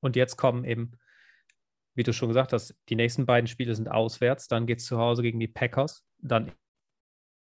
Und 0.00 0.16
jetzt 0.16 0.36
kommen 0.36 0.64
eben, 0.64 0.98
wie 1.94 2.02
du 2.02 2.12
schon 2.12 2.28
gesagt 2.28 2.52
hast, 2.52 2.74
die 2.88 2.96
nächsten 2.96 3.26
beiden 3.26 3.46
Spiele 3.46 3.74
sind 3.74 3.88
auswärts. 3.88 4.48
Dann 4.48 4.66
geht 4.66 4.78
es 4.80 4.86
zu 4.86 4.98
Hause 4.98 5.22
gegen 5.22 5.40
die 5.40 5.48
Packers. 5.48 6.04
Dann 6.18 6.52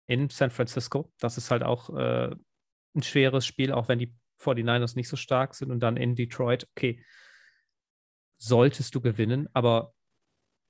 in 0.07 0.29
San 0.31 0.51
Francisco. 0.51 1.13
Das 1.19 1.37
ist 1.37 1.51
halt 1.51 1.63
auch 1.63 1.91
äh, 1.91 2.35
ein 2.95 3.03
schweres 3.03 3.47
Spiel, 3.47 3.73
auch 3.73 3.89
wenn 3.89 3.99
die 3.99 4.15
49ers 4.41 4.97
nicht 4.97 5.09
so 5.09 5.17
stark 5.17 5.55
sind 5.55 5.71
und 5.71 5.81
dann 5.81 5.97
in 5.97 6.15
Detroit, 6.15 6.67
okay, 6.75 7.05
solltest 8.39 8.95
du 8.95 9.01
gewinnen, 9.01 9.49
aber 9.53 9.93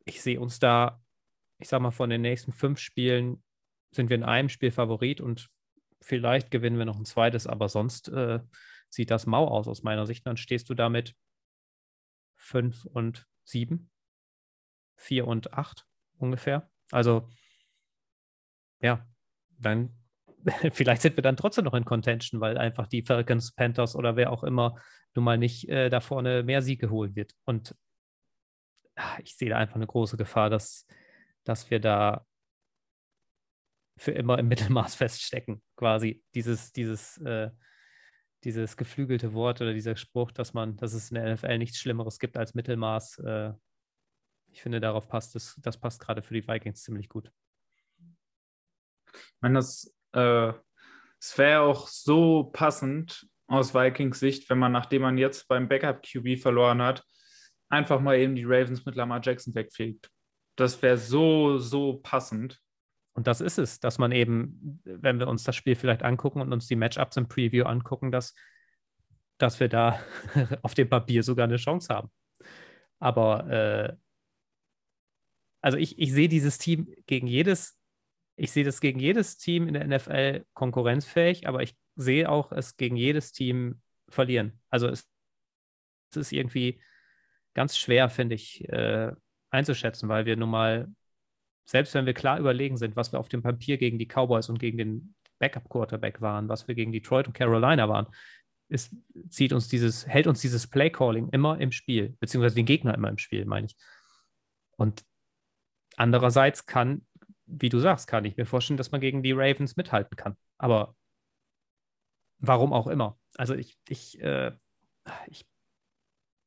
ich 0.04 0.22
sehe 0.22 0.40
uns 0.40 0.58
da, 0.58 1.02
ich 1.60 1.68
sag 1.68 1.80
mal, 1.80 1.90
von 1.90 2.10
den 2.10 2.22
nächsten 2.22 2.52
fünf 2.52 2.78
Spielen 2.78 3.42
sind 3.90 4.08
wir 4.08 4.16
in 4.16 4.24
einem 4.24 4.48
Spiel 4.48 4.70
Favorit 4.70 5.20
und 5.20 5.50
vielleicht 6.00 6.50
gewinnen 6.50 6.78
wir 6.78 6.86
noch 6.86 6.98
ein 6.98 7.04
zweites, 7.04 7.46
aber 7.46 7.68
sonst 7.68 8.08
äh, 8.08 8.40
sieht 8.88 9.10
das 9.10 9.26
mau 9.26 9.46
aus 9.46 9.68
aus 9.68 9.82
meiner 9.82 10.06
Sicht. 10.06 10.26
Dann 10.26 10.36
stehst 10.36 10.70
du 10.70 10.74
damit 10.74 11.14
fünf 12.36 12.86
und 12.86 13.26
sieben, 13.48 13.90
vier 14.96 15.26
und 15.26 15.54
acht 15.54 15.86
ungefähr. 16.18 16.70
Also 16.90 17.28
ja, 18.80 19.06
dann 19.58 19.94
vielleicht 20.72 21.02
sind 21.02 21.16
wir 21.16 21.22
dann 21.22 21.36
trotzdem 21.36 21.64
noch 21.64 21.74
in 21.74 21.84
Contention, 21.84 22.40
weil 22.40 22.58
einfach 22.58 22.86
die 22.86 23.02
Falcons, 23.02 23.52
Panthers 23.52 23.96
oder 23.96 24.16
wer 24.16 24.30
auch 24.30 24.44
immer 24.44 24.80
nun 25.14 25.24
mal 25.24 25.38
nicht 25.38 25.68
äh, 25.68 25.88
da 25.88 26.00
vorne 26.00 26.42
mehr 26.42 26.62
Siege 26.62 26.90
holen 26.90 27.16
wird. 27.16 27.34
Und 27.44 27.74
ach, 28.94 29.18
ich 29.20 29.36
sehe 29.36 29.50
da 29.50 29.56
einfach 29.56 29.76
eine 29.76 29.86
große 29.86 30.16
Gefahr, 30.16 30.50
dass, 30.50 30.86
dass 31.44 31.70
wir 31.70 31.80
da 31.80 32.26
für 33.96 34.12
immer 34.12 34.38
im 34.38 34.48
Mittelmaß 34.48 34.94
feststecken, 34.96 35.62
quasi. 35.76 36.22
Dieses, 36.34 36.72
dieses, 36.72 37.18
äh, 37.18 37.50
dieses 38.44 38.76
geflügelte 38.76 39.32
Wort 39.34 39.60
oder 39.60 39.74
dieser 39.74 39.96
Spruch, 39.96 40.30
dass 40.32 40.54
man, 40.54 40.76
dass 40.76 40.92
es 40.92 41.10
in 41.10 41.16
der 41.16 41.34
NFL 41.34 41.58
nichts 41.58 41.78
Schlimmeres 41.78 42.18
gibt 42.18 42.36
als 42.36 42.54
Mittelmaß. 42.54 43.18
Äh, 43.18 43.52
ich 44.50 44.62
finde, 44.62 44.80
darauf 44.80 45.08
passt 45.08 45.36
es, 45.36 45.56
das 45.62 45.78
passt 45.78 46.00
gerade 46.00 46.22
für 46.22 46.34
die 46.34 46.46
Vikings 46.46 46.82
ziemlich 46.82 47.08
gut. 47.08 47.30
Ich 49.12 49.40
meine, 49.40 49.54
das 49.54 49.94
äh, 50.12 50.52
es 51.20 51.36
wäre 51.36 51.60
auch 51.60 51.88
so 51.88 52.44
passend 52.52 53.26
aus 53.46 53.74
Vikings 53.74 54.20
Sicht, 54.20 54.48
wenn 54.50 54.58
man, 54.58 54.72
nachdem 54.72 55.02
man 55.02 55.18
jetzt 55.18 55.48
beim 55.48 55.68
Backup-QB 55.68 56.40
verloren 56.40 56.82
hat, 56.82 57.04
einfach 57.68 58.00
mal 58.00 58.18
eben 58.18 58.34
die 58.34 58.44
Ravens 58.44 58.84
mit 58.84 58.94
Lamar 58.94 59.20
Jackson 59.22 59.54
wegfegt. 59.54 60.10
Das 60.56 60.80
wäre 60.82 60.98
so, 60.98 61.58
so 61.58 61.98
passend. 62.02 62.60
Und 63.18 63.26
das 63.26 63.40
ist 63.40 63.58
es, 63.58 63.80
dass 63.80 63.98
man 63.98 64.12
eben, 64.12 64.80
wenn 64.84 65.18
wir 65.18 65.26
uns 65.26 65.42
das 65.42 65.56
Spiel 65.56 65.74
vielleicht 65.74 66.04
angucken 66.04 66.40
und 66.40 66.52
uns 66.52 66.68
die 66.68 66.76
Matchups 66.76 67.16
im 67.16 67.26
Preview 67.26 67.64
angucken, 67.64 68.12
dass, 68.12 68.32
dass 69.38 69.58
wir 69.58 69.68
da 69.68 69.98
auf 70.62 70.74
dem 70.74 70.88
Papier 70.88 71.24
sogar 71.24 71.48
eine 71.48 71.56
Chance 71.56 71.92
haben. 71.92 72.12
Aber 73.00 73.50
äh, 73.50 73.96
also 75.60 75.78
ich, 75.78 75.98
ich 75.98 76.12
sehe 76.12 76.28
dieses 76.28 76.58
Team 76.58 76.94
gegen 77.06 77.26
jedes, 77.26 77.76
ich 78.36 78.52
sehe 78.52 78.62
das 78.62 78.80
gegen 78.80 79.00
jedes 79.00 79.36
Team 79.36 79.66
in 79.66 79.74
der 79.74 79.88
NFL 79.88 80.46
konkurrenzfähig, 80.54 81.48
aber 81.48 81.64
ich 81.64 81.76
sehe 81.96 82.30
auch 82.30 82.52
es 82.52 82.76
gegen 82.76 82.94
jedes 82.94 83.32
Team 83.32 83.82
verlieren. 84.08 84.60
Also 84.70 84.86
es, 84.86 85.10
es 86.12 86.18
ist 86.18 86.32
irgendwie 86.32 86.80
ganz 87.52 87.76
schwer, 87.76 88.10
finde 88.10 88.36
ich, 88.36 88.62
äh, 88.68 89.10
einzuschätzen, 89.50 90.08
weil 90.08 90.24
wir 90.24 90.36
nun 90.36 90.50
mal 90.50 90.86
selbst 91.68 91.92
wenn 91.92 92.06
wir 92.06 92.14
klar 92.14 92.38
überlegen 92.38 92.78
sind, 92.78 92.96
was 92.96 93.12
wir 93.12 93.20
auf 93.20 93.28
dem 93.28 93.42
Papier 93.42 93.76
gegen 93.76 93.98
die 93.98 94.06
Cowboys 94.06 94.48
und 94.48 94.58
gegen 94.58 94.78
den 94.78 95.14
Backup-Quarterback 95.38 96.22
waren, 96.22 96.48
was 96.48 96.66
wir 96.66 96.74
gegen 96.74 96.92
Detroit 96.92 97.26
und 97.26 97.34
Carolina 97.34 97.90
waren, 97.90 98.06
ist, 98.70 98.94
zieht 99.28 99.52
uns 99.52 99.68
dieses, 99.68 100.06
hält 100.06 100.26
uns 100.26 100.40
dieses 100.40 100.66
Play-Calling 100.66 101.28
immer 101.28 101.60
im 101.60 101.70
Spiel, 101.70 102.16
beziehungsweise 102.20 102.54
den 102.54 102.64
Gegner 102.64 102.94
immer 102.94 103.10
im 103.10 103.18
Spiel, 103.18 103.44
meine 103.44 103.66
ich. 103.66 103.76
Und 104.76 105.04
andererseits 105.96 106.64
kann, 106.64 107.06
wie 107.44 107.68
du 107.68 107.80
sagst, 107.80 108.08
kann 108.08 108.24
ich 108.24 108.38
mir 108.38 108.46
vorstellen, 108.46 108.78
dass 108.78 108.90
man 108.90 109.02
gegen 109.02 109.22
die 109.22 109.32
Ravens 109.32 109.76
mithalten 109.76 110.16
kann. 110.16 110.38
Aber 110.56 110.96
warum 112.38 112.72
auch 112.72 112.86
immer. 112.86 113.18
Also 113.36 113.54
ich, 113.54 113.76
ich, 113.88 114.18
äh, 114.22 114.52
ich 115.26 115.46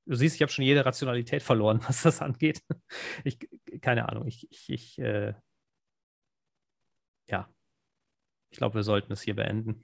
du 0.05 0.15
siehst, 0.15 0.36
ich 0.36 0.41
habe 0.41 0.51
schon 0.51 0.65
jede 0.65 0.86
Rationalität 0.86 1.43
verloren, 1.43 1.80
was 1.88 2.03
das 2.03 2.22
angeht. 2.22 2.61
Ich, 3.24 3.38
keine 3.80 4.09
Ahnung, 4.09 4.28
ich, 4.28 4.49
ich, 4.51 4.69
ich 4.69 4.99
äh, 4.99 5.34
ja, 7.28 7.49
ich 8.49 8.57
glaube, 8.57 8.76
wir 8.76 8.84
sollten 8.84 9.13
es 9.13 9.22
hier 9.22 9.36
beenden. 9.36 9.84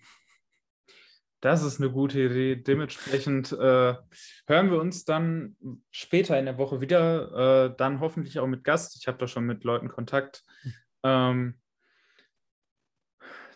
Das 1.40 1.64
ist 1.64 1.80
eine 1.80 1.92
gute 1.92 2.20
Idee. 2.20 2.56
Dementsprechend 2.56 3.52
äh, 3.52 3.96
hören 4.48 4.72
wir 4.72 4.82
uns 4.82 5.06
dann 5.06 5.56
später 5.92 6.38
in 6.38 6.46
der 6.46 6.58
Woche 6.58 6.82
wieder, 6.82 7.68
äh, 7.68 7.76
dann 7.78 8.00
hoffentlich 8.00 8.40
auch 8.40 8.48
mit 8.48 8.64
Gast. 8.64 8.98
Ich 9.00 9.08
habe 9.08 9.20
da 9.20 9.28
schon 9.28 9.46
mit 9.46 9.64
Leuten 9.64 9.88
Kontakt. 9.88 10.44
Ähm, 11.04 11.60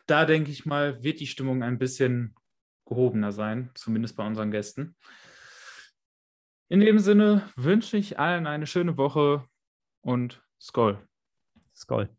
da 0.06 0.26
denke 0.26 0.52
ich 0.52 0.66
mal, 0.66 1.04
wird 1.04 1.20
die 1.20 1.28
Stimmung 1.28 1.64
ein 1.64 1.80
bisschen 1.80 2.36
gehobener 2.86 3.32
sein, 3.32 3.72
zumindest 3.74 4.16
bei 4.16 4.26
unseren 4.26 4.52
Gästen. 4.52 4.96
In 6.70 6.82
dem 6.82 7.00
Sinne 7.00 7.50
wünsche 7.56 7.98
ich 7.98 8.20
allen 8.20 8.46
eine 8.46 8.68
schöne 8.68 8.96
Woche 8.96 9.46
und 10.02 10.42
Skoll. 10.60 11.00
Skoll. 11.74 12.10